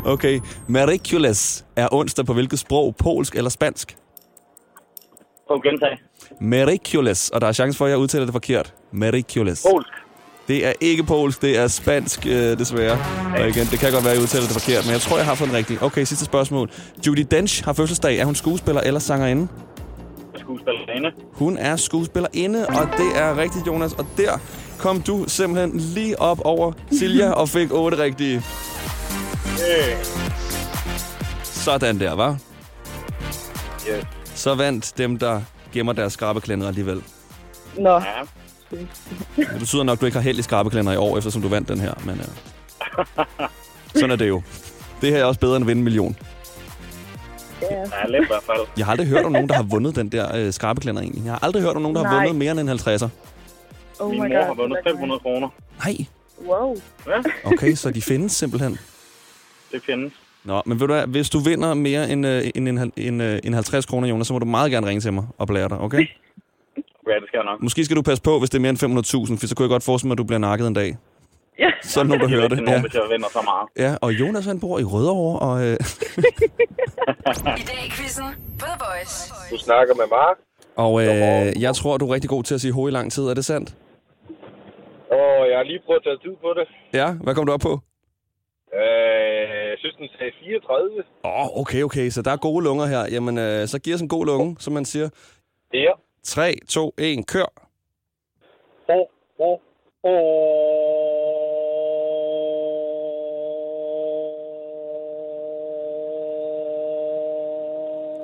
Okay. 0.07 0.39
Mericules 0.67 1.65
er 1.75 1.87
onsdag 1.91 2.25
på 2.25 2.33
hvilket 2.33 2.59
sprog? 2.59 2.95
Polsk 2.95 3.35
eller 3.35 3.49
spansk? 3.49 3.97
Prøv 5.47 5.55
at 5.55 5.63
gentage. 5.63 5.97
Mericules, 6.41 7.29
og 7.29 7.41
der 7.41 7.47
er 7.47 7.51
chance 7.51 7.77
for, 7.77 7.85
at 7.85 7.91
jeg 7.91 7.97
udtaler 7.97 8.25
det 8.25 8.33
forkert. 8.33 8.73
Mericules. 8.91 9.65
Polsk. 9.71 9.89
Det 10.47 10.65
er 10.67 10.73
ikke 10.81 11.03
polsk, 11.03 11.41
det 11.41 11.57
er 11.57 11.67
spansk, 11.67 12.25
øh, 12.27 12.59
desværre. 12.59 12.97
Og 13.41 13.49
igen, 13.49 13.65
det 13.71 13.79
kan 13.79 13.91
godt 13.91 14.03
være, 14.03 14.11
at 14.11 14.17
jeg 14.17 14.23
udtaler 14.23 14.45
det 14.45 14.61
forkert, 14.61 14.85
men 14.85 14.91
jeg 14.91 15.01
tror, 15.01 15.17
jeg 15.17 15.25
har 15.25 15.35
fået 15.35 15.49
den 15.49 15.57
rigtige. 15.57 15.79
Okay, 15.81 16.03
sidste 16.03 16.25
spørgsmål. 16.25 16.69
Judy 17.07 17.25
Dench 17.31 17.65
har 17.65 17.73
fødselsdag. 17.73 18.17
Er 18.17 18.25
hun 18.25 18.35
skuespiller 18.35 18.81
eller 18.81 18.99
sangerinde? 18.99 19.47
Skuespillerinde. 20.35 21.11
Hun 21.33 21.57
er 21.57 21.75
skuespillerinde, 21.75 22.67
og 22.67 22.87
det 22.97 23.21
er 23.21 23.37
rigtigt, 23.37 23.67
Jonas. 23.67 23.93
Og 23.93 24.05
der 24.17 24.31
kom 24.79 25.01
du 25.01 25.25
simpelthen 25.27 25.79
lige 25.79 26.21
op 26.21 26.41
over 26.45 26.71
Silja 26.91 27.31
og 27.31 27.49
fik 27.49 27.73
otte 27.73 27.97
rigtige. 27.97 28.41
Øh. 29.57 29.97
Sådan 31.43 31.99
der, 31.99 32.13
var. 32.13 32.37
Yes. 33.89 34.05
Så 34.35 34.55
vandt 34.55 34.93
dem, 34.97 35.17
der 35.19 35.41
gemmer 35.73 35.93
deres 35.93 36.13
skrabeklænder 36.13 36.67
alligevel. 36.67 37.01
Nå. 37.77 37.93
Ja. 37.93 38.01
Det 39.37 39.59
betyder 39.59 39.83
nok, 39.83 39.93
at 39.97 40.01
du 40.01 40.05
ikke 40.05 40.17
har 40.17 40.23
held 40.23 40.39
i 40.39 40.41
skrabeklænder 40.41 40.91
i 40.91 40.95
år, 40.97 41.17
eftersom 41.17 41.41
du 41.41 41.47
vandt 41.47 41.67
den 41.69 41.79
her. 41.79 41.93
Men 42.05 42.15
øh, 42.19 42.25
sådan 43.95 44.11
er 44.11 44.15
det 44.15 44.27
jo. 44.27 44.41
Det 45.01 45.09
her 45.11 45.17
er 45.19 45.25
også 45.25 45.39
bedre 45.39 45.55
end 45.55 45.63
at 45.63 45.67
vinde 45.67 45.79
en 45.79 45.83
million. 45.83 46.15
Ja. 47.61 47.75
Ja, 47.75 48.07
lidt 48.07 48.23
i 48.23 48.27
hvert 48.27 48.43
fald. 48.43 48.67
Jeg 48.77 48.85
har 48.85 48.91
aldrig 48.91 49.07
hørt 49.07 49.25
om 49.25 49.31
nogen, 49.31 49.49
der 49.49 49.55
har 49.55 49.63
vundet 49.63 49.95
den 49.95 50.09
der 50.09 50.35
øh, 50.35 50.53
skrabeklænder 50.53 51.01
egentlig. 51.01 51.23
Jeg 51.25 51.33
har 51.33 51.39
aldrig 51.43 51.63
hørt 51.63 51.75
om 51.75 51.81
nogen, 51.81 51.95
der 51.95 52.03
har 52.03 52.11
Nej. 52.15 52.25
vundet 52.25 52.35
mere 52.35 52.51
end 52.51 52.59
en 52.59 52.69
50'er. 52.69 53.07
Oh 53.99 54.09
Min 54.11 54.19
my 54.21 54.27
mor 54.27 54.35
god. 54.35 54.45
har 54.45 54.53
vundet 54.53 54.77
500 54.87 55.19
kroner. 55.19 55.49
Nej. 55.85 55.97
Wow. 56.47 56.75
Ja, 57.07 57.11
Okay, 57.45 57.75
så 57.75 57.91
de 57.91 58.01
findes 58.01 58.31
simpelthen. 58.31 58.77
Det 59.71 59.81
findes. 59.85 60.13
Nå, 60.43 60.61
men 60.65 60.79
ved 60.79 60.87
du 60.87 60.93
hvad, 60.93 61.07
hvis 61.07 61.29
du 61.29 61.39
vinder 61.39 61.73
mere 61.73 62.09
end, 62.09 62.27
øh, 62.27 62.43
end, 62.55 62.67
en, 62.69 62.91
en, 62.97 63.21
øh, 63.21 63.39
en 63.43 63.53
50 63.53 63.85
kroner, 63.85 64.07
Jonas, 64.07 64.27
så 64.27 64.33
må 64.33 64.39
du 64.39 64.45
meget 64.45 64.71
gerne 64.71 64.87
ringe 64.87 65.01
til 65.01 65.13
mig 65.13 65.25
og 65.37 65.47
blære 65.47 65.69
dig, 65.69 65.79
okay? 65.79 65.97
Ja, 65.97 67.13
det 67.15 67.27
skal 67.27 67.37
jeg 67.37 67.43
nok. 67.45 67.61
Måske 67.61 67.85
skal 67.85 67.97
du 67.97 68.01
passe 68.01 68.23
på, 68.23 68.39
hvis 68.39 68.49
det 68.49 68.57
er 68.57 68.61
mere 68.61 68.69
end 68.69 68.77
500.000, 68.83 69.39
for 69.39 69.47
så 69.47 69.55
kunne 69.55 69.63
jeg 69.63 69.69
godt 69.69 69.83
forestille 69.83 70.07
mig, 70.07 70.13
at 70.13 70.17
du 70.17 70.23
bliver 70.23 70.39
nakket 70.39 70.67
en 70.67 70.73
dag. 70.73 70.97
Ja. 71.59 71.69
Så 71.83 71.99
er 71.99 72.03
der 72.03 72.07
nogen, 72.09 72.21
der 72.21 72.29
hører 72.29 72.47
det. 72.47 72.57
nogen, 72.57 72.69
Ja. 72.69 72.81
hvis 72.81 72.93
jeg 72.93 73.01
vinder 73.11 73.27
så 73.31 73.41
meget. 73.43 73.89
ja, 73.89 73.95
og 74.01 74.13
Jonas 74.19 74.45
han 74.45 74.59
bor 74.59 74.79
i 74.79 74.83
Rødovre, 74.83 75.39
og 75.39 75.65
øh, 75.65 75.73
I 77.61 77.65
dag 77.71 77.81
i 77.87 77.89
quizzen 77.89 78.25
på 78.59 78.65
The 78.65 78.77
Voice. 78.85 79.33
Du 79.51 79.57
snakker 79.57 79.95
med 79.95 80.05
Mark, 80.11 80.37
Og 80.75 81.01
øh, 81.01 81.61
jeg 81.61 81.75
tror, 81.75 81.97
du 81.97 82.07
er 82.09 82.13
rigtig 82.13 82.29
god 82.29 82.43
til 82.43 82.53
at 82.55 82.61
sige 82.61 82.73
ho 82.73 82.87
i 82.87 82.91
lang 82.91 83.11
tid. 83.11 83.23
Er 83.23 83.33
det 83.33 83.45
sandt? 83.45 83.75
og 85.11 85.49
jeg 85.49 85.57
har 85.57 85.63
lige 85.63 85.79
prøvet 85.85 85.99
at 85.99 86.03
tage 86.03 86.17
tid 86.31 86.35
på 86.41 86.49
det. 86.59 86.65
Ja, 86.99 87.11
hvad 87.23 87.35
kom 87.35 87.45
du 87.45 87.51
op 87.53 87.59
på? 87.59 87.79
Øh, 88.83 89.69
jeg 89.71 89.77
synes, 89.77 89.95
den 89.95 90.09
sagde 90.17 90.31
34. 90.39 91.03
Åh, 91.23 91.31
oh, 91.41 91.61
okay, 91.61 91.83
okay. 91.83 92.09
Så 92.09 92.21
der 92.21 92.31
er 92.31 92.37
gode 92.37 92.63
lunger 92.63 92.85
her. 92.85 93.03
Jamen, 93.11 93.37
øh, 93.37 93.67
så 93.67 93.79
giver 93.79 93.95
os 93.95 94.01
en 94.01 94.07
god 94.07 94.25
lunge, 94.25 94.55
som 94.59 94.73
man 94.73 94.85
siger. 94.85 95.09
Ja. 95.73 95.91
3, 96.23 96.55
2, 96.69 96.93
1, 96.97 97.27
kør. 97.27 97.49
Ho, 98.89 99.05
ho, 99.37 99.59
ho. 100.03 100.13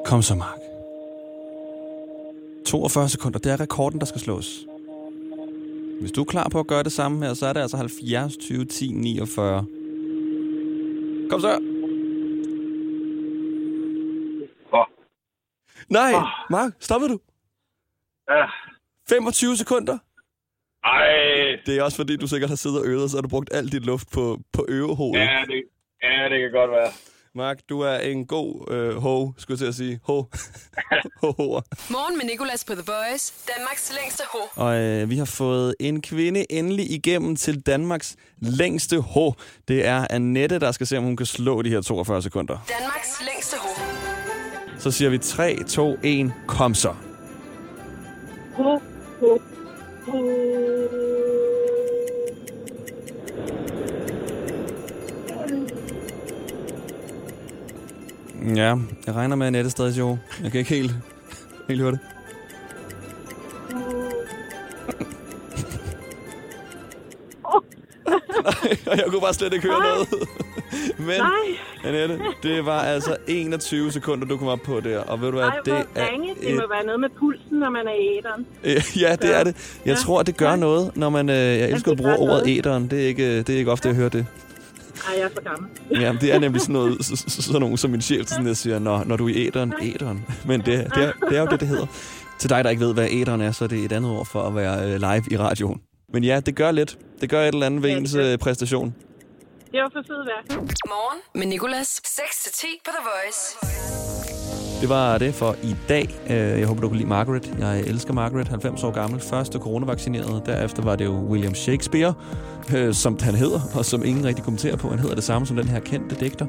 Kom 0.06 0.22
så, 0.22 0.36
Mark. 0.36 0.60
42 2.66 3.10
sekunder. 3.10 3.40
Det 3.40 3.52
er 3.52 3.60
rekorden, 3.60 4.00
der 4.00 4.06
skal 4.06 4.22
slås. 4.22 4.66
Hvis 6.00 6.12
du 6.12 6.22
er 6.22 6.26
klar 6.26 6.50
på 6.52 6.60
at 6.60 6.68
gøre 6.68 6.84
det 6.84 6.92
samme 6.92 7.26
her, 7.26 7.34
så 7.34 7.46
er 7.46 7.54
det 7.54 7.62
altså 7.62 7.78
70, 7.78 8.38
20, 8.38 8.66
10, 8.66 8.92
49. 8.92 9.66
Kom 11.30 11.40
så. 11.42 11.60
Hvor? 14.70 14.90
Nej, 15.90 16.12
Mark, 16.50 16.72
stoppede 16.80 17.12
du? 17.14 17.20
Ja. 18.30 18.46
25 19.10 19.58
sekunder? 19.58 19.98
Ej. 20.84 21.60
Det 21.66 21.78
er 21.78 21.84
også 21.84 21.98
fordi, 21.98 22.18
du 22.18 22.28
sikkert 22.28 22.50
har 22.50 22.56
siddet 22.56 22.80
og 22.80 22.86
øvet, 22.88 23.12
så 23.12 23.18
har 23.18 23.22
du 23.22 23.28
brugt 23.30 23.50
alt 23.54 23.72
dit 23.72 23.86
luft 23.86 24.08
på, 24.14 24.40
på 24.54 24.66
øvehovedet. 24.70 25.26
Ja, 25.26 25.44
det, 25.48 25.64
ja, 26.04 26.30
det 26.30 26.40
kan 26.42 26.52
godt 26.52 26.72
være. 26.72 26.92
Mark, 27.36 27.60
du 27.70 27.80
er 27.80 27.98
en 27.98 28.26
god 28.26 28.72
øh, 28.72 28.96
ho, 28.96 29.32
skulle 29.38 29.56
jeg 29.56 29.60
til 29.60 29.66
at 29.66 29.76
sige. 29.76 30.00
Ho. 30.04 30.24
ho. 31.22 31.62
Morgen 31.90 32.18
med 32.18 32.26
Nicolas 32.26 32.66
på 32.66 32.74
The 32.74 32.84
Voice. 32.88 33.34
Danmarks 33.58 33.94
længste 34.02 34.24
ho. 34.34 34.64
Og 34.64 34.76
øh, 34.76 35.10
vi 35.10 35.18
har 35.18 35.26
fået 35.26 35.76
en 35.80 36.02
kvinde 36.02 36.52
endelig 36.52 36.92
igennem 36.92 37.36
til 37.36 37.62
Danmarks 37.62 38.16
længste 38.40 39.00
ho. 39.00 39.34
Det 39.68 39.86
er 39.86 40.08
Annette, 40.10 40.60
der 40.60 40.72
skal 40.72 40.88
se, 40.88 40.98
om 40.98 41.04
hun 41.04 41.18
kan 41.18 41.26
slå 41.26 41.62
de 41.62 41.70
her 41.70 41.82
42 41.82 42.22
sekunder. 42.22 42.58
Danmarks 42.80 43.22
længste 43.26 43.56
ho. 43.60 43.70
Så 44.80 44.92
siger 44.92 45.10
vi 45.10 45.18
3, 45.18 45.64
2, 45.64 45.98
1, 46.04 46.34
kom 46.48 46.74
så. 46.74 46.94
Ho, 48.54 48.80
ho, 49.20 49.40
ho. 50.06 51.13
Ja, 58.56 58.76
jeg 59.08 59.16
regner 59.16 59.36
med, 59.36 59.46
at 59.46 59.48
Annette 59.48 59.70
stadig 59.70 60.00
jo. 60.00 60.18
Jeg 60.44 60.52
kan 60.52 60.60
ikke 60.60 60.76
helt, 60.76 60.92
helt 61.68 61.82
høre 61.82 61.92
det. 61.92 62.00
Nej, 68.86 68.96
jeg 68.96 69.04
kunne 69.10 69.22
bare 69.22 69.34
slet 69.34 69.54
ikke 69.54 69.68
høre 69.68 69.80
Nej. 69.80 69.88
noget. 69.90 70.08
Men 70.98 71.08
Nej. 71.08 71.30
Annette, 71.86 72.20
det 72.44 72.66
var 72.66 72.80
altså 72.80 73.16
21 73.28 73.92
sekunder, 73.92 74.28
du 74.28 74.38
kom 74.38 74.48
op 74.48 74.60
på 74.66 74.80
der. 74.80 75.00
Og 75.00 75.22
ved 75.22 75.28
du 75.32 75.38
hvad, 75.38 75.48
Ej, 75.48 75.56
det 75.66 75.74
er... 75.74 75.84
ringe. 76.12 76.36
Det 76.42 76.56
må 76.56 76.62
være 76.70 76.86
noget 76.86 77.00
med 77.00 77.10
pulsen, 77.20 77.58
når 77.60 77.70
man 77.70 77.88
er 77.88 77.94
i 77.94 78.18
æderen. 78.18 78.46
Øh, 78.64 79.02
ja, 79.02 79.16
det 79.16 79.36
er 79.36 79.44
det. 79.44 79.56
Jeg 79.86 79.92
Ja. 79.92 79.96
tror, 79.96 80.24
det 80.24 80.38
gør 80.38 80.56
noget, 80.56 80.92
når 80.96 81.10
man... 81.10 81.30
Øh, 81.30 81.36
jeg 81.36 81.70
elsker 81.72 81.92
at 81.92 81.98
det 81.98 82.06
bruge 82.06 82.18
ordet 82.18 82.44
æderen. 82.48 82.88
Det 82.88 83.04
er 83.04 83.08
ikke, 83.08 83.38
det 83.38 83.50
er 83.50 83.58
ikke 83.58 83.72
ofte, 83.72 83.88
jeg 83.88 83.96
hører 83.96 84.10
det. 84.10 84.26
Ej, 85.08 85.14
jeg 85.18 85.24
er 85.24 85.30
for 85.34 85.44
gammel. 85.50 85.70
Ja, 86.02 86.14
det 86.22 86.34
er 86.34 86.40
nemlig 86.40 86.62
sådan 86.62 86.74
noget, 86.74 87.06
så, 87.06 87.16
så, 87.16 87.42
sådan 87.42 87.62
nogen 87.62 87.78
som 87.78 87.92
min 87.92 88.02
chef, 88.02 88.28
sådan 88.28 88.46
der 88.46 88.54
siger, 88.54 88.80
når, 88.80 89.04
når 89.04 89.18
du 89.18 89.26
er 89.30 89.34
i 89.34 89.48
æderen, 89.48 89.74
æderen. 89.82 90.26
Men 90.46 90.60
det, 90.60 90.68
det, 90.96 91.04
er, 91.04 91.12
det 91.30 91.38
er 91.38 91.42
jo 91.42 91.48
det, 91.48 91.60
det 91.60 91.68
hedder. 91.68 91.86
Til 92.40 92.50
dig, 92.50 92.64
der 92.64 92.70
ikke 92.70 92.86
ved, 92.86 92.94
hvad 92.94 93.08
æderen 93.12 93.42
er, 93.42 93.52
så 93.52 93.64
er 93.64 93.68
det 93.68 93.86
et 93.86 93.92
andet 93.92 94.12
ord 94.12 94.26
for 94.26 94.42
at 94.48 94.56
være 94.56 94.80
øh, 94.94 95.00
live 95.00 95.24
i 95.32 95.38
radioen. 95.38 95.82
Men 96.14 96.24
ja, 96.24 96.40
det 96.40 96.56
gør 96.56 96.72
lidt. 96.72 96.98
Det 97.22 97.30
gør 97.30 97.42
et 97.42 97.48
eller 97.54 97.66
andet 97.66 97.84
ved 97.84 97.90
Ja, 97.90 97.96
det 97.96 98.02
ens 98.02 98.14
gør. 98.14 98.32
øh, 98.32 98.38
præstation. 98.38 98.96
Det 99.72 99.82
var 99.82 99.90
for 99.94 100.02
sød 100.08 100.26
værk. 100.26 100.60
Morgen 100.88 101.20
med 101.36 101.48
Nicolas. 101.48 102.02
6-10 102.06 102.66
på 102.86 102.92
The 102.98 103.04
Voice. 103.10 103.73
Det 104.84 104.90
var 104.90 105.18
det 105.18 105.34
for 105.34 105.56
i 105.64 105.76
dag. 105.90 106.10
Øh, 106.30 106.60
jeg 106.60 106.68
håber, 106.68 106.82
du 106.82 106.88
kunne 106.88 106.98
lide 106.98 107.10
Margaret. 107.10 107.54
Jeg 107.60 107.80
elsker 107.80 108.14
Margaret, 108.14 108.48
90 108.48 108.84
år 108.84 108.92
gammel. 108.92 109.20
Første 109.20 109.60
coronavaccineret. 109.60 110.46
Derefter 110.46 110.84
var 110.84 110.96
det 110.96 111.06
jo 111.06 111.12
William 111.12 111.56
Shakespeare, 111.56 112.14
øh, 112.76 112.94
som 112.94 113.18
han 113.22 113.36
hedder, 113.36 113.60
og 113.74 113.86
som 113.86 114.06
ingen 114.06 114.26
rigtig 114.26 114.44
kommenterer 114.44 114.76
på. 114.76 114.90
Han 114.90 115.00
hedder 115.00 115.16
det 115.16 115.24
samme 115.24 115.48
som 115.48 115.56
den 115.56 115.68
her 115.68 115.80
kendte 115.80 116.16
digter. 116.16 116.46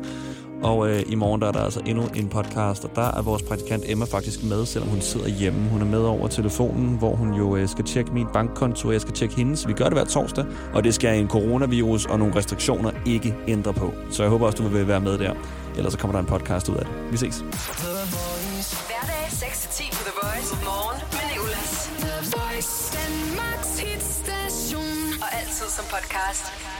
Og 0.64 0.90
øh, 0.90 1.02
i 1.06 1.14
morgen 1.14 1.40
der 1.40 1.48
er 1.48 1.52
der 1.52 1.60
altså 1.60 1.80
endnu 1.86 2.04
en 2.14 2.28
podcast, 2.28 2.84
og 2.84 2.90
der 2.94 3.18
er 3.18 3.22
vores 3.22 3.42
praktikant 3.42 3.84
Emma 3.86 4.04
faktisk 4.04 4.42
med, 4.42 4.66
selvom 4.66 4.88
hun 4.88 5.00
sidder 5.00 5.28
hjemme. 5.28 5.68
Hun 5.68 5.80
er 5.80 5.86
med 5.86 5.98
over 5.98 6.28
telefonen, 6.28 6.98
hvor 6.98 7.14
hun 7.14 7.34
jo 7.34 7.56
øh, 7.56 7.68
skal 7.68 7.84
tjekke 7.84 8.12
min 8.12 8.26
bankkonto, 8.32 8.88
og 8.88 8.92
jeg 8.92 9.00
skal 9.00 9.14
tjekke 9.14 9.34
hendes. 9.34 9.68
Vi 9.68 9.72
gør 9.72 9.84
det 9.84 9.92
hver 9.92 10.04
torsdag, 10.04 10.44
og 10.74 10.84
det 10.84 10.94
skal 10.94 11.20
en 11.20 11.28
coronavirus 11.28 12.06
og 12.06 12.18
nogle 12.18 12.36
restriktioner 12.36 12.90
ikke 13.06 13.34
ændre 13.48 13.72
på. 13.72 13.94
Så 14.10 14.22
jeg 14.22 14.30
håber 14.30 14.46
også, 14.46 14.62
du 14.62 14.68
vil 14.68 14.88
være 14.88 15.00
med 15.00 15.18
der. 15.18 15.34
Ellers 15.76 15.92
så 15.92 15.98
kommer 15.98 16.12
der 16.12 16.20
en 16.20 16.26
podcast 16.26 16.68
ud 16.68 16.76
af 16.76 16.84
det. 16.84 16.94
Vi 17.12 17.16
ses. 17.16 17.38
Hverdag 18.88 19.24
6-10 19.26 19.90
på 19.96 20.02
The 20.08 20.14
Voice. 20.22 20.54
Morgen 20.64 21.00
med 21.12 21.24
Nicolas. 21.32 21.90
The 22.04 22.16
Voice. 22.36 22.72
Danmarks 22.98 23.78
hitstation. 23.78 25.22
Og 25.22 25.28
altid 25.40 25.68
som 25.76 25.84
podcast. 25.94 26.73